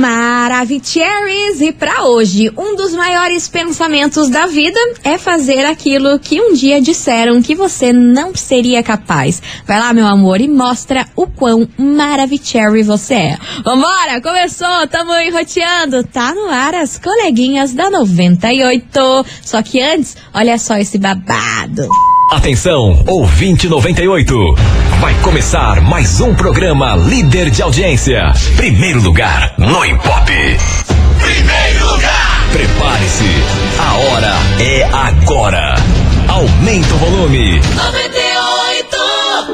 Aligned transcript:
Maravicheries 0.00 1.60
e 1.60 1.72
para 1.72 2.06
hoje, 2.06 2.50
um 2.56 2.74
dos 2.74 2.94
maiores 2.94 3.48
pensamentos 3.48 4.30
da 4.30 4.46
vida 4.46 4.80
é 5.04 5.18
fazer 5.18 5.66
aquilo 5.66 6.18
que 6.18 6.40
um 6.40 6.54
dia 6.54 6.80
disseram 6.80 7.42
que 7.42 7.54
você 7.54 7.92
não 7.92 8.34
seria 8.34 8.82
capaz. 8.82 9.42
Vai 9.66 9.78
lá, 9.78 9.92
meu 9.92 10.06
amor, 10.06 10.40
e 10.40 10.48
mostra 10.48 11.06
o 11.14 11.26
quão 11.26 11.68
Maravicherry 11.76 12.82
você 12.82 13.14
é. 13.14 13.38
Vambora, 13.62 14.22
começou, 14.22 14.88
tamo 14.88 15.12
enroteando, 15.20 16.02
tá 16.04 16.34
no 16.34 16.48
ar 16.48 16.74
as 16.76 16.98
coleguinhas 16.98 17.74
da 17.74 17.90
98. 17.90 19.26
Só 19.42 19.62
que 19.62 19.82
antes, 19.82 20.16
olha 20.32 20.56
só 20.56 20.78
esse 20.78 20.96
babado. 20.96 21.86
Atenção, 22.30 23.02
ouvinte 23.08 23.68
98. 23.68 24.54
Vai 25.00 25.12
começar 25.20 25.80
mais 25.80 26.20
um 26.20 26.32
programa 26.32 26.94
líder 26.94 27.50
de 27.50 27.60
audiência. 27.60 28.22
Primeiro 28.56 29.02
lugar 29.02 29.52
no 29.58 29.84
Impop. 29.84 30.30
Primeiro 31.18 31.90
lugar. 31.90 32.46
Prepare-se. 32.52 33.24
A 33.80 33.94
hora 33.96 34.34
é 34.60 34.84
agora. 34.92 35.74
Aumenta 36.28 36.94
o 36.94 36.98
volume. 36.98 37.60
98. 37.74 38.19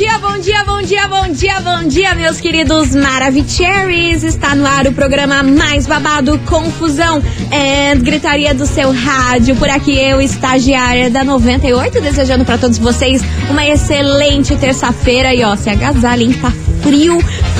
Dia, 0.00 0.16
bom 0.16 0.38
dia, 0.38 0.64
bom 0.64 0.80
dia, 0.80 1.08
bom 1.08 1.28
dia, 1.28 1.60
bom 1.60 1.86
dia, 1.86 2.14
meus 2.14 2.40
queridos 2.40 2.94
Maravicheries. 2.94 4.24
Está 4.24 4.54
no 4.54 4.66
ar 4.66 4.86
o 4.86 4.92
programa 4.94 5.42
mais 5.42 5.86
babado, 5.86 6.38
confusão 6.46 7.22
e 7.52 7.94
gritaria 7.96 8.54
do 8.54 8.64
seu 8.64 8.92
rádio. 8.92 9.54
Por 9.56 9.68
aqui 9.68 9.98
eu, 9.98 10.18
estagiária 10.18 11.10
da 11.10 11.22
98, 11.22 12.00
desejando 12.00 12.46
para 12.46 12.56
todos 12.56 12.78
vocês 12.78 13.20
uma 13.50 13.66
excelente 13.66 14.56
terça-feira. 14.56 15.34
E 15.34 15.44
ó, 15.44 15.54
se 15.54 15.68
agasalhem, 15.68 16.32
tá 16.32 16.50
frio, 16.82 17.18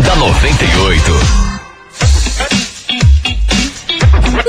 da 0.00 0.16
98. 0.16 1.12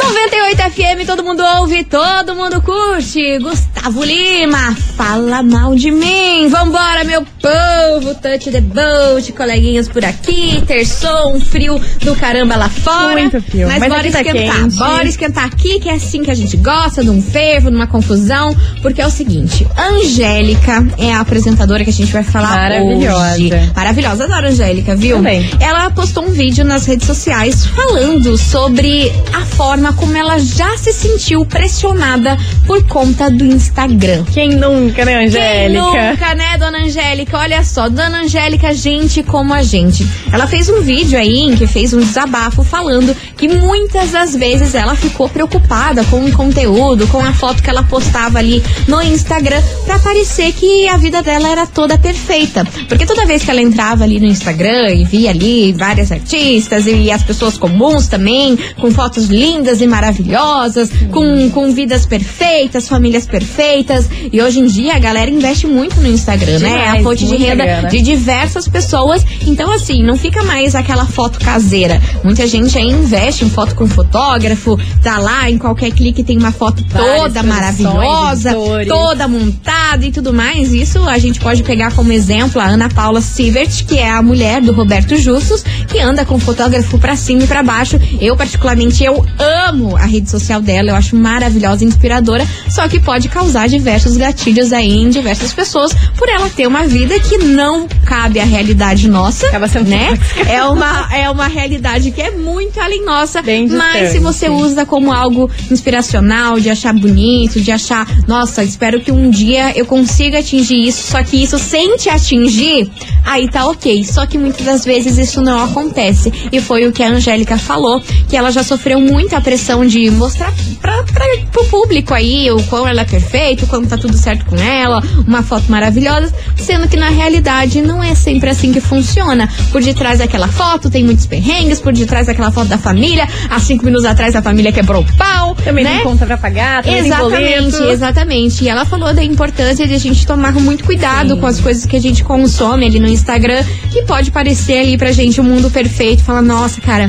98 0.03 0.61
FM, 0.71 1.05
todo 1.05 1.23
mundo 1.23 1.43
ouve, 1.59 1.83
todo 1.83 2.35
mundo 2.35 2.61
curte. 2.61 3.37
Gustavo 3.39 4.03
Lima, 4.03 4.75
fala 4.95 5.41
mal 5.43 5.75
de 5.75 5.91
mim. 5.91 6.47
Vambora, 6.49 7.03
meu 7.03 7.23
povo. 7.41 8.15
Touch 8.15 8.51
the 8.51 8.61
boat, 8.61 9.31
coleguinhas 9.33 9.87
por 9.87 10.03
aqui. 10.05 10.61
Terçou, 10.65 11.33
um 11.35 11.39
frio 11.39 11.79
do 12.01 12.15
caramba 12.15 12.55
lá 12.55 12.69
fora. 12.69 13.19
Muito 13.21 13.41
frio, 13.41 13.67
Mas, 13.67 13.79
mas 13.79 13.89
bora 13.89 14.11
tá 14.11 14.21
esquentar. 14.21 14.55
quente. 14.61 14.75
Bora 14.77 15.07
esquentar 15.07 15.45
aqui, 15.45 15.79
que 15.79 15.89
é 15.89 15.93
assim 15.93 16.23
que 16.23 16.31
a 16.31 16.35
gente 16.35 16.57
gosta, 16.57 17.03
num 17.03 17.21
fervo, 17.21 17.69
numa 17.71 17.87
confusão. 17.87 18.55
Porque 18.81 19.01
é 19.01 19.07
o 19.07 19.11
seguinte: 19.11 19.65
Angélica 19.77 20.85
é 20.97 21.11
a 21.13 21.19
apresentadora 21.21 21.83
que 21.83 21.89
a 21.89 21.93
gente 21.93 22.11
vai 22.11 22.23
falar 22.23 22.49
Maravilhosa. 22.55 23.33
hoje. 23.35 23.71
Maravilhosa, 23.75 24.23
adoro 24.25 24.47
Angélica, 24.47 24.95
viu? 24.95 25.17
Também. 25.17 25.49
Ela 25.59 25.89
postou 25.89 26.25
um 26.25 26.29
vídeo 26.31 26.63
nas 26.63 26.85
redes 26.85 27.07
sociais 27.07 27.65
falando 27.65 28.37
sobre 28.37 29.11
a 29.33 29.41
forma 29.41 29.93
como 29.93 30.15
ela 30.15 30.37
já 30.39 30.77
se 30.77 30.93
sentiu 30.93 31.45
pressionada 31.45 32.37
por 32.65 32.83
conta 32.87 33.29
do 33.29 33.43
Instagram. 33.45 34.23
Quem 34.33 34.51
nunca, 34.83 35.05
né, 35.05 35.17
Quem 35.17 35.27
Angélica? 35.27 36.11
nunca, 36.11 36.35
né, 36.35 36.57
dona 36.57 36.77
Angélica? 36.79 37.37
Olha 37.37 37.63
só, 37.63 37.83
só, 37.83 37.89
Dona 37.89 38.21
Angélica, 38.21 38.73
gente 38.73 39.23
como 39.23 39.53
a 39.53 39.63
gente. 39.63 40.07
Ela 40.31 40.47
fez 40.47 40.69
um 40.69 40.81
vídeo 40.81 41.17
aí 41.17 41.39
em 41.39 41.55
que 41.55 41.67
fez 41.67 41.93
um 41.93 41.99
desabafo 41.99 42.63
falando 42.63 43.15
que 43.35 43.47
muitas 43.47 44.11
das 44.11 44.35
vezes 44.35 44.75
ela 44.75 44.95
ficou 44.95 45.27
preocupada 45.27 46.03
com 46.05 46.23
o 46.23 46.31
conteúdo, 46.31 47.07
com 47.07 47.19
a 47.19 47.33
foto 47.33 47.61
que 47.61 47.69
ela 47.69 47.83
postava 47.83 48.39
ali 48.39 48.63
no 48.87 49.01
Instagram, 49.01 49.61
pra 49.85 49.99
parecer 49.99 50.53
que 50.53 50.87
a 50.87 50.97
vida 50.97 51.21
dela 51.21 51.49
era 51.49 51.65
toda 51.65 51.97
perfeita. 51.97 52.65
Porque 52.87 53.05
toda 53.05 53.25
vez 53.25 53.43
que 53.43 53.51
ela 53.51 53.61
entrava 53.61 54.03
ali 54.03 54.19
no 54.19 54.27
Instagram 54.27 54.91
e 54.91 55.03
via 55.03 55.31
ali 55.31 55.73
várias 55.73 56.11
artistas 56.11 56.85
e 56.85 57.11
as 57.11 57.23
pessoas 57.23 57.57
comuns 57.57 58.07
também, 58.07 58.57
com 58.79 58.91
fotos 58.91 59.25
lindas 59.25 59.81
e 59.81 59.87
maravilhosas, 59.87 60.89
com, 61.11 61.49
com 61.49 61.71
vidas 61.73 62.05
perfeitas, 62.05 62.87
famílias 62.87 63.25
perfeitas. 63.25 64.07
E 64.31 64.41
hoje 64.41 64.59
em 64.59 64.65
dia 64.73 64.95
a 64.95 64.99
galera 64.99 65.29
investe 65.29 65.67
muito 65.67 66.01
no 66.01 66.07
Instagram, 66.07 66.57
né? 66.57 66.69
É 66.69 66.73
a 66.73 66.85
Demais, 66.85 67.03
fonte 67.03 67.25
de 67.27 67.35
renda 67.35 67.87
de 67.89 68.01
diversas 68.01 68.67
pessoas. 68.67 69.23
Então, 69.45 69.71
assim, 69.71 70.01
não 70.01 70.17
fica 70.17 70.43
mais 70.43 70.73
aquela 70.73 71.05
foto 71.05 71.39
caseira. 71.39 72.01
Muita 72.23 72.47
gente 72.47 72.75
aí 72.75 72.87
investe 72.87 73.45
em 73.45 73.49
foto 73.51 73.75
com 73.75 73.87
fotógrafo, 73.87 74.79
tá 75.03 75.19
lá, 75.19 75.47
em 75.49 75.59
qualquer 75.59 75.91
clique 75.91 76.23
tem 76.23 76.37
uma 76.39 76.51
foto 76.51 76.83
Várias 76.89 77.21
toda 77.21 77.43
maravilhosa, 77.43 78.49
editores. 78.51 78.87
toda 78.87 79.27
montada 79.27 80.05
e 80.05 80.11
tudo 80.11 80.33
mais. 80.33 80.73
Isso 80.73 81.07
a 81.07 81.19
gente 81.19 81.39
pode 81.39 81.61
pegar 81.61 81.93
como 81.93 82.11
exemplo 82.11 82.59
a 82.59 82.65
Ana 82.65 82.89
Paula 82.89 83.21
Sievert, 83.21 83.85
que 83.85 83.99
é 83.99 84.09
a 84.09 84.23
mulher 84.23 84.59
do 84.59 84.73
Roberto 84.73 85.15
Justus, 85.15 85.63
que 85.87 85.99
anda 85.99 86.25
com 86.25 86.39
fotógrafo 86.39 86.97
pra 86.97 87.15
cima 87.15 87.43
e 87.43 87.47
pra 87.47 87.61
baixo. 87.61 87.99
Eu, 88.19 88.35
particularmente, 88.35 89.03
eu 89.03 89.23
amo 89.67 89.95
a 89.95 90.05
rede 90.05 90.31
social 90.31 90.61
dela, 90.61 90.89
eu 90.89 90.95
acho 90.95 91.15
maravilhosa 91.15 91.83
e 91.83 91.87
inspiradora, 91.87 92.47
só 92.69 92.87
que 92.87 92.99
pode 92.99 93.29
causar 93.29 93.67
diversos 93.69 94.17
gatilhos 94.17 94.62
aí 94.71 94.91
em 94.91 95.09
diversas 95.09 95.53
pessoas 95.53 95.93
por 96.17 96.29
ela 96.29 96.49
ter 96.49 96.67
uma 96.67 96.85
vida 96.85 97.19
que 97.19 97.37
não 97.37 97.87
cabe 98.05 98.39
à 98.39 98.45
realidade 98.45 99.09
nossa, 99.09 99.47
Acaba 99.47 99.67
sendo 99.67 99.89
né? 99.89 100.17
É 100.47 100.63
uma, 100.63 101.09
é 101.13 101.29
uma 101.29 101.47
realidade 101.47 102.11
que 102.11 102.21
é 102.21 102.31
muito 102.31 102.79
além 102.79 103.03
nossa, 103.03 103.41
Bem 103.41 103.67
mas 103.67 104.09
se 104.09 104.19
você 104.19 104.49
usa 104.49 104.85
como 104.85 105.11
algo 105.11 105.49
inspiracional, 105.69 106.59
de 106.59 106.69
achar 106.69 106.93
bonito, 106.93 107.59
de 107.59 107.71
achar, 107.71 108.07
nossa, 108.27 108.63
espero 108.63 109.01
que 109.01 109.11
um 109.11 109.29
dia 109.29 109.75
eu 109.75 109.85
consiga 109.85 110.39
atingir 110.39 110.87
isso, 110.87 111.11
só 111.11 111.23
que 111.23 111.43
isso 111.43 111.57
sem 111.57 111.97
te 111.97 112.09
atingir, 112.09 112.89
aí 113.25 113.49
tá 113.49 113.67
ok. 113.67 114.03
Só 114.03 114.25
que 114.25 114.37
muitas 114.37 114.65
das 114.65 114.85
vezes 114.85 115.17
isso 115.17 115.41
não 115.41 115.63
acontece. 115.63 116.31
E 116.51 116.61
foi 116.61 116.87
o 116.87 116.91
que 116.91 117.01
a 117.01 117.09
Angélica 117.09 117.57
falou, 117.57 118.01
que 118.29 118.37
ela 118.37 118.51
já 118.51 118.63
sofreu 118.63 118.99
muita 118.99 119.41
pressão 119.41 119.85
de 119.85 120.09
mostrar 120.11 120.53
pra, 120.81 121.03
pra, 121.03 121.25
pro 121.51 121.65
público 121.65 122.13
aí 122.13 122.51
o 122.51 122.61
quão 122.63 122.87
ela 122.87 123.01
é 123.01 123.05
perfeita, 123.05 123.65
o 123.65 123.67
quanto 123.67 123.87
tá 123.87 123.97
tudo 123.97 124.17
certo 124.17 124.45
com 124.45 124.52
ela, 124.57 125.01
uma 125.27 125.43
foto 125.43 125.69
maravilhosa, 125.69 126.33
sendo 126.55 126.87
que 126.87 126.97
na 126.97 127.09
realidade 127.09 127.81
não 127.81 128.03
é 128.03 128.15
sempre 128.15 128.49
assim 128.49 128.71
que 128.71 128.79
funciona. 128.79 129.49
Por 129.71 129.81
detrás 129.81 130.19
daquela 130.19 130.47
foto 130.47 130.89
tem 130.89 131.03
muitos 131.03 131.25
perrengues, 131.25 131.79
por 131.79 131.93
detrás 131.93 132.27
daquela 132.27 132.51
foto 132.51 132.67
da 132.67 132.77
família, 132.77 133.27
há 133.49 133.59
cinco 133.59 133.85
minutos 133.85 134.05
atrás 134.05 134.35
a 134.35 134.41
família 134.41 134.71
quebrou 134.71 135.01
o 135.01 135.17
pau. 135.17 135.55
Também 135.55 135.83
né? 135.83 135.95
tem 135.95 136.03
conta 136.03 136.25
pra 136.25 136.37
pagar, 136.37 136.83
também 136.83 136.99
Exatamente, 136.99 137.83
exatamente. 137.83 138.63
E 138.63 138.69
ela 138.69 138.85
falou 138.85 139.13
da 139.13 139.23
importância 139.23 139.87
de 139.87 139.93
a 139.93 139.99
gente 139.99 140.25
tomar 140.25 140.53
muito 140.53 140.83
cuidado 140.83 141.35
Sim. 141.35 141.39
com 141.39 141.45
as 141.45 141.59
coisas 141.59 141.85
que 141.85 141.95
a 141.95 142.01
gente 142.01 142.23
consome 142.23 142.85
ali 142.85 142.99
no 142.99 143.07
Instagram, 143.07 143.63
que 143.91 144.03
pode 144.03 144.31
parecer 144.31 144.79
ali 144.79 144.97
pra 144.97 145.11
gente 145.11 145.39
um 145.39 145.43
mundo 145.43 145.69
perfeito. 145.69 146.23
Fala, 146.23 146.41
nossa, 146.41 146.81
cara. 146.81 147.07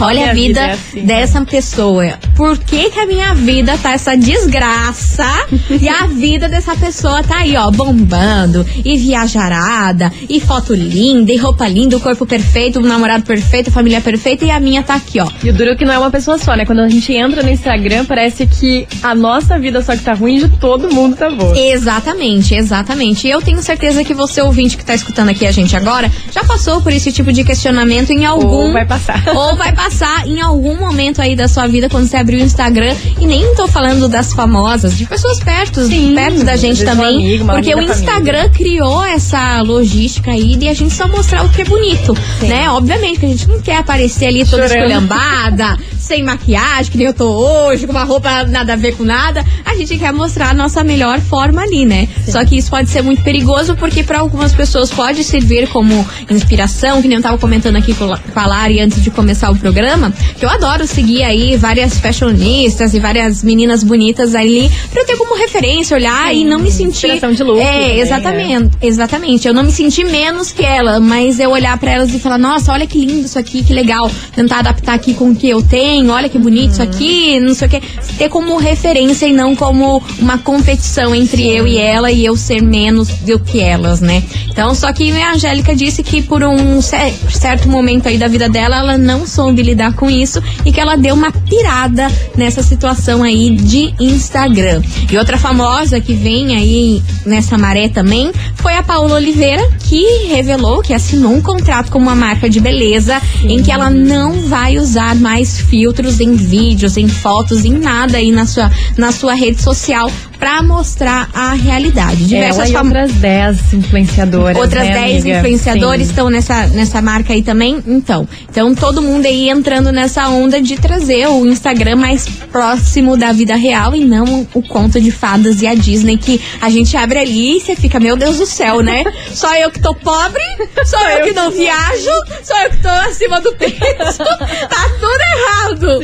Olha 0.00 0.30
a 0.30 0.34
vida, 0.34 0.60
vida 0.60 0.60
é 0.60 0.72
assim, 0.72 1.04
dessa 1.04 1.44
pessoa. 1.44 2.18
Por 2.38 2.56
que, 2.56 2.88
que 2.90 3.00
a 3.00 3.04
minha 3.04 3.34
vida 3.34 3.76
tá 3.78 3.94
essa 3.94 4.16
desgraça 4.16 5.26
e 5.68 5.88
a 5.88 6.06
vida 6.06 6.48
dessa 6.48 6.76
pessoa 6.76 7.20
tá 7.20 7.38
aí, 7.38 7.56
ó, 7.56 7.68
bombando 7.68 8.64
e 8.84 8.96
viajarada, 8.96 10.12
e 10.28 10.38
foto 10.38 10.72
linda, 10.72 11.32
e 11.32 11.36
roupa 11.36 11.66
linda, 11.66 11.96
o 11.96 12.00
corpo 12.00 12.24
perfeito, 12.24 12.78
o 12.78 12.82
namorado 12.82 13.24
perfeito, 13.24 13.70
a 13.70 13.72
família 13.72 14.00
perfeita, 14.00 14.44
e 14.44 14.52
a 14.52 14.60
minha 14.60 14.84
tá 14.84 14.94
aqui, 14.94 15.18
ó. 15.20 15.28
E 15.42 15.50
o 15.50 15.52
duro 15.52 15.70
é 15.70 15.74
que 15.74 15.84
não 15.84 15.92
é 15.92 15.98
uma 15.98 16.12
pessoa 16.12 16.38
só, 16.38 16.54
né? 16.54 16.64
Quando 16.64 16.78
a 16.78 16.88
gente 16.88 17.12
entra 17.12 17.42
no 17.42 17.50
Instagram, 17.50 18.04
parece 18.04 18.46
que 18.46 18.86
a 19.02 19.16
nossa 19.16 19.58
vida 19.58 19.82
só 19.82 19.96
que 19.96 20.04
tá 20.04 20.14
ruim 20.14 20.38
de 20.38 20.48
todo 20.58 20.94
mundo 20.94 21.16
tá 21.16 21.28
boa. 21.28 21.58
Exatamente, 21.58 22.54
exatamente. 22.54 23.26
E 23.26 23.30
eu 23.32 23.42
tenho 23.42 23.60
certeza 23.60 24.04
que 24.04 24.14
você, 24.14 24.40
ouvinte 24.42 24.76
que 24.76 24.84
tá 24.84 24.94
escutando 24.94 25.30
aqui 25.30 25.44
a 25.44 25.50
gente 25.50 25.74
agora, 25.74 26.08
já 26.30 26.44
passou 26.44 26.80
por 26.80 26.92
esse 26.92 27.10
tipo 27.10 27.32
de 27.32 27.42
questionamento 27.42 28.10
em 28.10 28.24
algum. 28.24 28.46
Ou 28.46 28.72
vai 28.72 28.86
passar. 28.86 29.24
Ou 29.34 29.56
vai 29.56 29.74
passar 29.74 30.24
em 30.24 30.40
algum 30.40 30.76
momento 30.76 31.20
aí 31.20 31.34
da 31.34 31.48
sua 31.48 31.66
vida 31.66 31.88
quando 31.88 32.06
você 32.06 32.27
abrir 32.28 32.42
o 32.42 32.44
Instagram. 32.44 32.94
E 33.18 33.26
nem 33.26 33.54
tô 33.54 33.66
falando 33.66 34.06
das 34.06 34.34
famosas, 34.34 34.96
de 34.96 35.06
pessoas 35.06 35.40
perto, 35.40 35.82
Sim, 35.86 36.14
perto 36.14 36.44
da 36.44 36.56
gente 36.56 36.84
também. 36.84 37.16
amigo, 37.16 37.46
porque 37.46 37.74
o 37.74 37.80
Instagram 37.80 38.50
criou 38.50 39.02
essa 39.02 39.62
logística 39.62 40.30
aí 40.30 40.56
de 40.56 40.68
a 40.68 40.74
gente 40.74 40.92
só 40.92 41.08
mostrar 41.08 41.44
o 41.44 41.48
que 41.48 41.62
é 41.62 41.64
bonito. 41.64 42.14
Né? 42.42 42.68
Obviamente 42.70 43.18
que 43.18 43.26
a 43.26 43.28
gente 43.28 43.48
não 43.48 43.62
quer 43.62 43.78
aparecer 43.78 44.26
ali 44.26 44.44
toda 44.44 44.68
Chorando. 44.68 44.90
esculhambada, 44.90 45.78
sem 45.98 46.22
maquiagem, 46.22 46.92
que 46.92 46.98
nem 46.98 47.06
eu 47.06 47.14
tô 47.14 47.28
hoje, 47.30 47.86
com 47.86 47.92
uma 47.92 48.04
roupa 48.04 48.44
nada 48.44 48.74
a 48.74 48.76
ver 48.76 48.94
com 48.94 49.04
nada. 49.04 49.44
A 49.64 49.74
gente 49.74 49.96
quer 49.96 50.12
mostrar 50.12 50.50
a 50.50 50.54
nossa 50.54 50.84
melhor 50.84 51.20
forma 51.20 51.62
ali, 51.62 51.86
né? 51.86 52.08
Só 52.26 52.44
que 52.44 52.58
isso 52.58 52.70
pode 52.70 52.90
ser 52.90 53.02
muito 53.02 53.22
perigoso 53.22 53.74
porque 53.76 54.02
para 54.02 54.18
algumas 54.18 54.52
pessoas 54.52 54.90
pode 54.90 55.24
servir 55.24 55.68
como 55.68 56.06
inspiração, 56.30 57.00
que 57.00 57.08
nem 57.08 57.16
eu 57.16 57.22
tava 57.22 57.38
comentando 57.38 57.76
aqui 57.76 57.94
com 57.94 58.04
a 58.34 58.46
Lari 58.46 58.80
antes 58.80 59.02
de 59.02 59.10
começar 59.10 59.50
o 59.50 59.56
programa, 59.56 60.12
que 60.38 60.44
eu 60.44 60.50
adoro 60.50 60.86
seguir 60.86 61.22
aí 61.22 61.56
várias 61.56 61.98
fashionistas 62.22 62.94
e 62.94 62.98
várias 63.00 63.42
meninas 63.44 63.82
bonitas 63.84 64.34
ali 64.34 64.70
pra 64.90 65.02
eu 65.02 65.06
ter 65.06 65.16
como 65.16 65.36
referência, 65.36 65.96
olhar 65.96 66.34
e 66.34 66.44
não 66.44 66.58
me 66.58 66.70
sentir. 66.70 67.18
de 67.20 67.42
look 67.42 67.58
É, 67.60 67.72
também, 67.72 68.00
exatamente. 68.00 68.70
Exatamente. 68.82 69.48
Eu 69.48 69.54
não 69.54 69.62
me 69.62 69.70
senti 69.70 70.04
menos 70.04 70.50
que 70.50 70.64
ela, 70.64 70.98
mas 70.98 71.38
eu 71.38 71.50
olhar 71.50 71.76
pra 71.78 71.92
elas 71.92 72.12
e 72.12 72.18
falar, 72.18 72.38
nossa, 72.38 72.72
olha 72.72 72.86
que 72.86 72.98
lindo 73.04 73.26
isso 73.26 73.38
aqui, 73.38 73.62
que 73.62 73.72
legal. 73.72 74.10
Tentar 74.34 74.58
adaptar 74.60 74.94
aqui 74.94 75.14
com 75.14 75.30
o 75.30 75.36
que 75.36 75.48
eu 75.48 75.62
tenho, 75.62 76.10
olha 76.10 76.28
que 76.28 76.38
bonito 76.38 76.72
isso 76.72 76.82
aqui, 76.82 77.38
não 77.40 77.54
sei 77.54 77.68
o 77.68 77.70
que. 77.70 77.80
Ter 78.16 78.28
como 78.28 78.56
referência 78.56 79.26
e 79.26 79.32
não 79.32 79.54
como 79.54 80.02
uma 80.18 80.38
competição 80.38 81.14
entre 81.14 81.46
eu 81.48 81.66
e 81.66 81.78
ela 81.78 82.10
e 82.10 82.24
eu 82.24 82.36
ser 82.36 82.60
menos 82.62 83.08
do 83.08 83.38
que 83.38 83.60
elas, 83.60 84.00
né? 84.00 84.22
Então, 84.50 84.74
só 84.74 84.92
que 84.92 85.10
a 85.12 85.32
Angélica 85.34 85.74
disse 85.74 86.02
que 86.02 86.20
por 86.22 86.42
um 86.42 86.80
cer- 86.82 87.14
certo 87.30 87.68
momento 87.68 88.08
aí 88.08 88.18
da 88.18 88.26
vida 88.28 88.48
dela, 88.48 88.78
ela 88.78 88.98
não 88.98 89.26
soube 89.26 89.62
lidar 89.62 89.92
com 89.94 90.10
isso 90.10 90.42
e 90.64 90.72
que 90.72 90.80
ela 90.80 90.96
deu 90.96 91.14
uma 91.14 91.30
pirada 91.30 92.07
nessa 92.36 92.62
situação 92.62 93.22
aí 93.22 93.50
de 93.50 93.94
Instagram. 94.00 94.82
E 95.10 95.16
outra 95.18 95.36
famosa 95.38 96.00
que 96.00 96.14
vem 96.14 96.56
aí 96.56 97.02
nessa 97.24 97.56
maré 97.56 97.88
também 97.88 98.32
foi 98.54 98.74
a 98.74 98.82
Paula 98.82 99.16
Oliveira, 99.16 99.68
que 99.80 100.26
revelou 100.28 100.82
que 100.82 100.92
assinou 100.92 101.32
um 101.32 101.42
contrato 101.42 101.90
com 101.90 101.98
uma 101.98 102.14
marca 102.14 102.48
de 102.48 102.60
beleza 102.60 103.20
em 103.42 103.62
que 103.62 103.70
ela 103.70 103.90
não 103.90 104.48
vai 104.48 104.78
usar 104.78 105.14
mais 105.14 105.60
filtros 105.60 106.20
em 106.20 106.34
vídeos, 106.34 106.96
em 106.96 107.08
fotos, 107.08 107.64
em 107.64 107.72
nada 107.72 108.18
aí 108.18 108.30
na 108.30 108.46
sua, 108.46 108.70
na 108.96 109.12
sua 109.12 109.34
rede 109.34 109.62
social 109.62 110.10
pra 110.38 110.62
mostrar 110.62 111.28
a 111.34 111.52
realidade. 111.52 112.34
Ela 112.34 112.52
Diversas 112.52 112.70
e 112.70 112.72
fam- 112.72 112.84
outras 112.84 113.12
10 113.12 113.72
influenciadoras. 113.74 114.56
Outras 114.56 114.84
né, 114.86 114.92
10 114.92 115.22
amiga? 115.22 115.38
influenciadores 115.38 116.06
Sim. 116.06 116.10
estão 116.10 116.30
nessa, 116.30 116.66
nessa 116.68 117.02
marca 117.02 117.32
aí 117.32 117.42
também. 117.42 117.82
Então, 117.86 118.26
então 118.48 118.74
todo 118.74 119.02
mundo 119.02 119.26
aí 119.26 119.48
entrando 119.50 119.90
nessa 119.92 120.28
onda 120.28 120.60
de 120.62 120.76
trazer 120.76 121.26
o 121.28 121.46
Instagram 121.46 121.96
mais 121.96 122.26
próximo 122.52 123.16
da 123.16 123.32
vida 123.32 123.56
real 123.56 123.94
e 123.94 124.04
não 124.04 124.46
o 124.54 124.62
conto 124.62 125.00
de 125.00 125.10
fadas 125.10 125.60
e 125.62 125.66
a 125.66 125.74
Disney 125.74 126.16
que 126.16 126.40
a 126.60 126.70
gente 126.70 126.96
abre 126.96 127.18
ali 127.18 127.56
e 127.56 127.60
você 127.60 127.74
fica, 127.74 127.98
meu 127.98 128.16
Deus 128.16 128.38
do 128.38 128.46
céu, 128.46 128.80
né? 128.80 129.04
Só 129.32 129.54
eu 129.56 129.70
que 129.70 129.80
tô 129.80 129.94
pobre, 129.94 130.42
só 130.84 130.98
eu 131.10 131.24
que 131.26 131.32
não 131.32 131.50
viajo, 131.50 132.10
só 132.42 132.62
eu 132.64 132.70
que 132.70 132.76
tô 132.82 132.88
acima 132.88 133.40
do 133.40 133.52
peso. 133.54 134.18
tá 134.68 134.88
tudo 135.00 135.20
errado. 135.36 136.02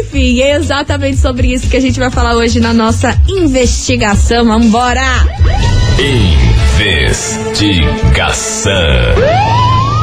Enfim, 0.00 0.40
é 0.40 0.56
exatamente 0.56 1.18
sobre 1.18 1.52
isso 1.52 1.68
que 1.68 1.76
a 1.76 1.80
gente 1.80 1.98
vai 1.98 2.10
falar 2.10 2.34
hoje 2.34 2.60
na 2.60 2.72
nossa 2.72 3.10
investigação. 3.28 3.63
Vambora! 4.44 5.24
Investigação. 6.76 8.72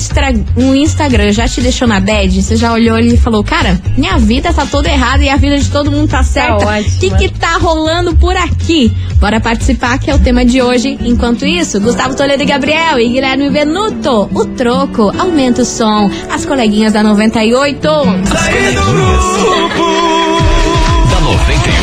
um 0.56 0.74
Instagram 0.74 1.32
já 1.32 1.48
te 1.48 1.60
deixou 1.60 1.88
na 1.88 1.98
bad? 2.02 2.42
Você 2.42 2.56
já 2.56 2.72
olhou 2.72 2.96
ali 2.96 3.14
e 3.14 3.16
falou, 3.16 3.42
cara, 3.42 3.80
minha 3.96 4.18
vida 4.18 4.52
tá 4.52 4.66
toda 4.66 4.88
errada 4.88 5.22
e 5.22 5.28
a 5.28 5.36
vida 5.36 5.58
de 5.58 5.70
todo 5.70 5.90
mundo 5.90 6.10
tá 6.10 6.22
certa. 6.22 6.64
O 6.64 6.68
ótima. 6.68 6.98
que 6.98 7.10
que 7.10 7.28
tá 7.28 7.56
rolando 7.56 8.14
por 8.16 8.36
aqui? 8.36 8.92
Bora 9.18 9.40
participar, 9.40 9.98
que 9.98 10.10
é 10.10 10.14
o 10.14 10.18
tema 10.18 10.44
de 10.44 10.60
hoje. 10.60 10.98
Enquanto 11.00 11.46
isso, 11.46 11.80
Gustavo 11.80 12.16
Toledo 12.16 12.42
e 12.42 12.46
Gabriel 12.46 12.98
e 12.98 13.08
Guilherme 13.08 13.50
Benuto, 13.50 14.28
o 14.34 14.44
troco, 14.46 15.12
aumenta 15.16 15.62
o 15.62 15.64
som. 15.64 16.10
As 16.30 16.44
coleguinhas 16.44 16.92
da 16.92 17.02
98. 17.02 17.80
Da 17.80 17.92
98. 21.20 21.81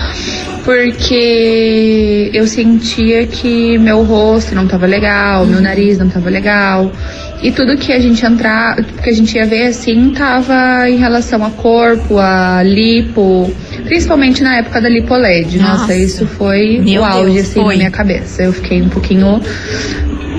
porque 0.63 2.31
eu 2.33 2.47
sentia 2.47 3.27
que 3.27 3.77
meu 3.77 4.03
rosto 4.03 4.55
não 4.55 4.65
tava 4.69 4.85
legal, 4.85 5.45
meu 5.45 5.59
nariz 5.59 5.97
não 5.97 6.07
tava 6.07 6.29
legal. 6.29 6.89
E 7.43 7.51
tudo 7.51 7.75
que 7.75 7.91
a 7.91 7.99
gente 7.99 8.25
entrar, 8.25 8.75
que 8.81 9.09
a 9.09 9.13
gente 9.13 9.35
ia 9.35 9.45
ver 9.45 9.67
assim, 9.67 10.11
tava 10.11 10.87
em 10.89 10.95
relação 10.95 11.43
a 11.43 11.49
corpo, 11.49 12.19
a 12.19 12.63
lipo, 12.63 13.51
principalmente 13.83 14.43
na 14.43 14.57
época 14.59 14.79
da 14.79 14.87
lipoled. 14.87 15.57
Nossa, 15.57 15.77
Nossa. 15.81 15.95
isso 15.95 16.25
foi 16.25 16.79
Meu 16.79 17.01
o 17.01 17.05
auge 17.05 17.33
Deus, 17.33 17.49
assim 17.49 17.61
foi. 17.61 17.73
na 17.73 17.77
minha 17.79 17.91
cabeça. 17.91 18.43
Eu 18.43 18.53
fiquei 18.53 18.81
um 18.81 18.89
pouquinho 18.89 19.41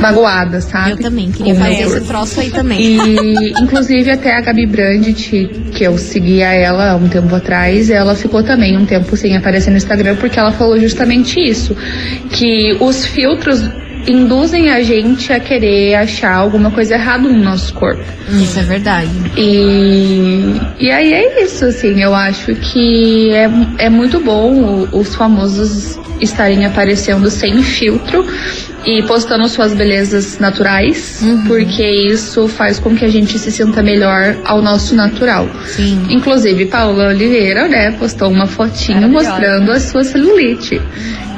magoada, 0.03 0.61
sabe? 0.61 0.93
Eu 0.93 0.99
também, 0.99 1.31
queria 1.31 1.55
fazer 1.55 1.83
esse 1.83 2.01
troço 2.03 2.41
aí 2.41 2.51
também. 2.51 2.81
E, 2.81 3.51
inclusive, 3.61 4.11
até 4.11 4.37
a 4.37 4.41
Gabi 4.41 4.67
Brandt, 4.67 5.51
que 5.73 5.85
eu 5.85 5.97
seguia 5.97 6.53
ela 6.53 6.93
há 6.93 6.97
um 6.97 7.09
tempo 7.09 7.35
atrás, 7.35 7.89
ela 7.89 8.15
ficou 8.15 8.43
também 8.43 8.77
um 8.77 8.85
tempo 8.85 9.17
sem 9.17 9.37
aparecer 9.37 9.71
no 9.71 9.77
Instagram, 9.77 10.17
porque 10.17 10.39
ela 10.39 10.53
falou 10.53 10.79
justamente 10.79 11.41
isso: 11.41 11.77
que 12.31 12.77
os 12.81 13.07
filtros 13.07 13.63
induzem 14.07 14.71
a 14.71 14.83
gente 14.83 15.33
a 15.33 15.39
querer 15.39 15.95
achar 15.95 16.35
alguma 16.35 16.71
coisa 16.71 16.95
errada 16.95 17.29
no 17.29 17.39
nosso 17.39 17.73
corpo. 17.75 18.03
Isso 18.29 18.59
é 18.59 18.63
verdade. 18.63 19.11
E, 19.37 20.61
e 20.81 20.91
aí 20.91 21.13
é 21.13 21.45
isso, 21.45 21.65
assim, 21.65 22.03
eu 22.03 22.15
acho 22.15 22.55
que 22.55 23.31
é, 23.31 23.49
é 23.79 23.89
muito 23.89 24.19
bom 24.21 24.89
os 24.93 25.15
famosos 25.15 25.99
estarem 26.21 26.65
aparecendo 26.65 27.31
sem 27.31 27.63
filtro 27.63 28.27
e 28.85 29.03
postando 29.03 29.49
suas 29.49 29.73
belezas 29.73 30.39
naturais, 30.39 31.23
porque 31.47 31.85
isso 31.85 32.49
faz 32.49 32.79
com 32.79 32.95
que 32.95 33.05
a 33.05 33.09
gente 33.09 33.39
se 33.39 33.51
sinta 33.51 33.83
melhor 33.83 34.37
ao 34.45 34.61
nosso 34.61 34.95
natural. 34.95 35.49
Sim. 35.67 36.07
Inclusive, 36.11 36.67
Paula 36.67 37.09
Oliveira, 37.09 37.69
né, 37.69 37.93
postou 37.93 38.29
uma 38.29 38.47
fotinho 38.47 39.09
mostrando 39.09 39.71
a 39.71 39.81
sua 39.81 40.05
celulite. 40.05 40.81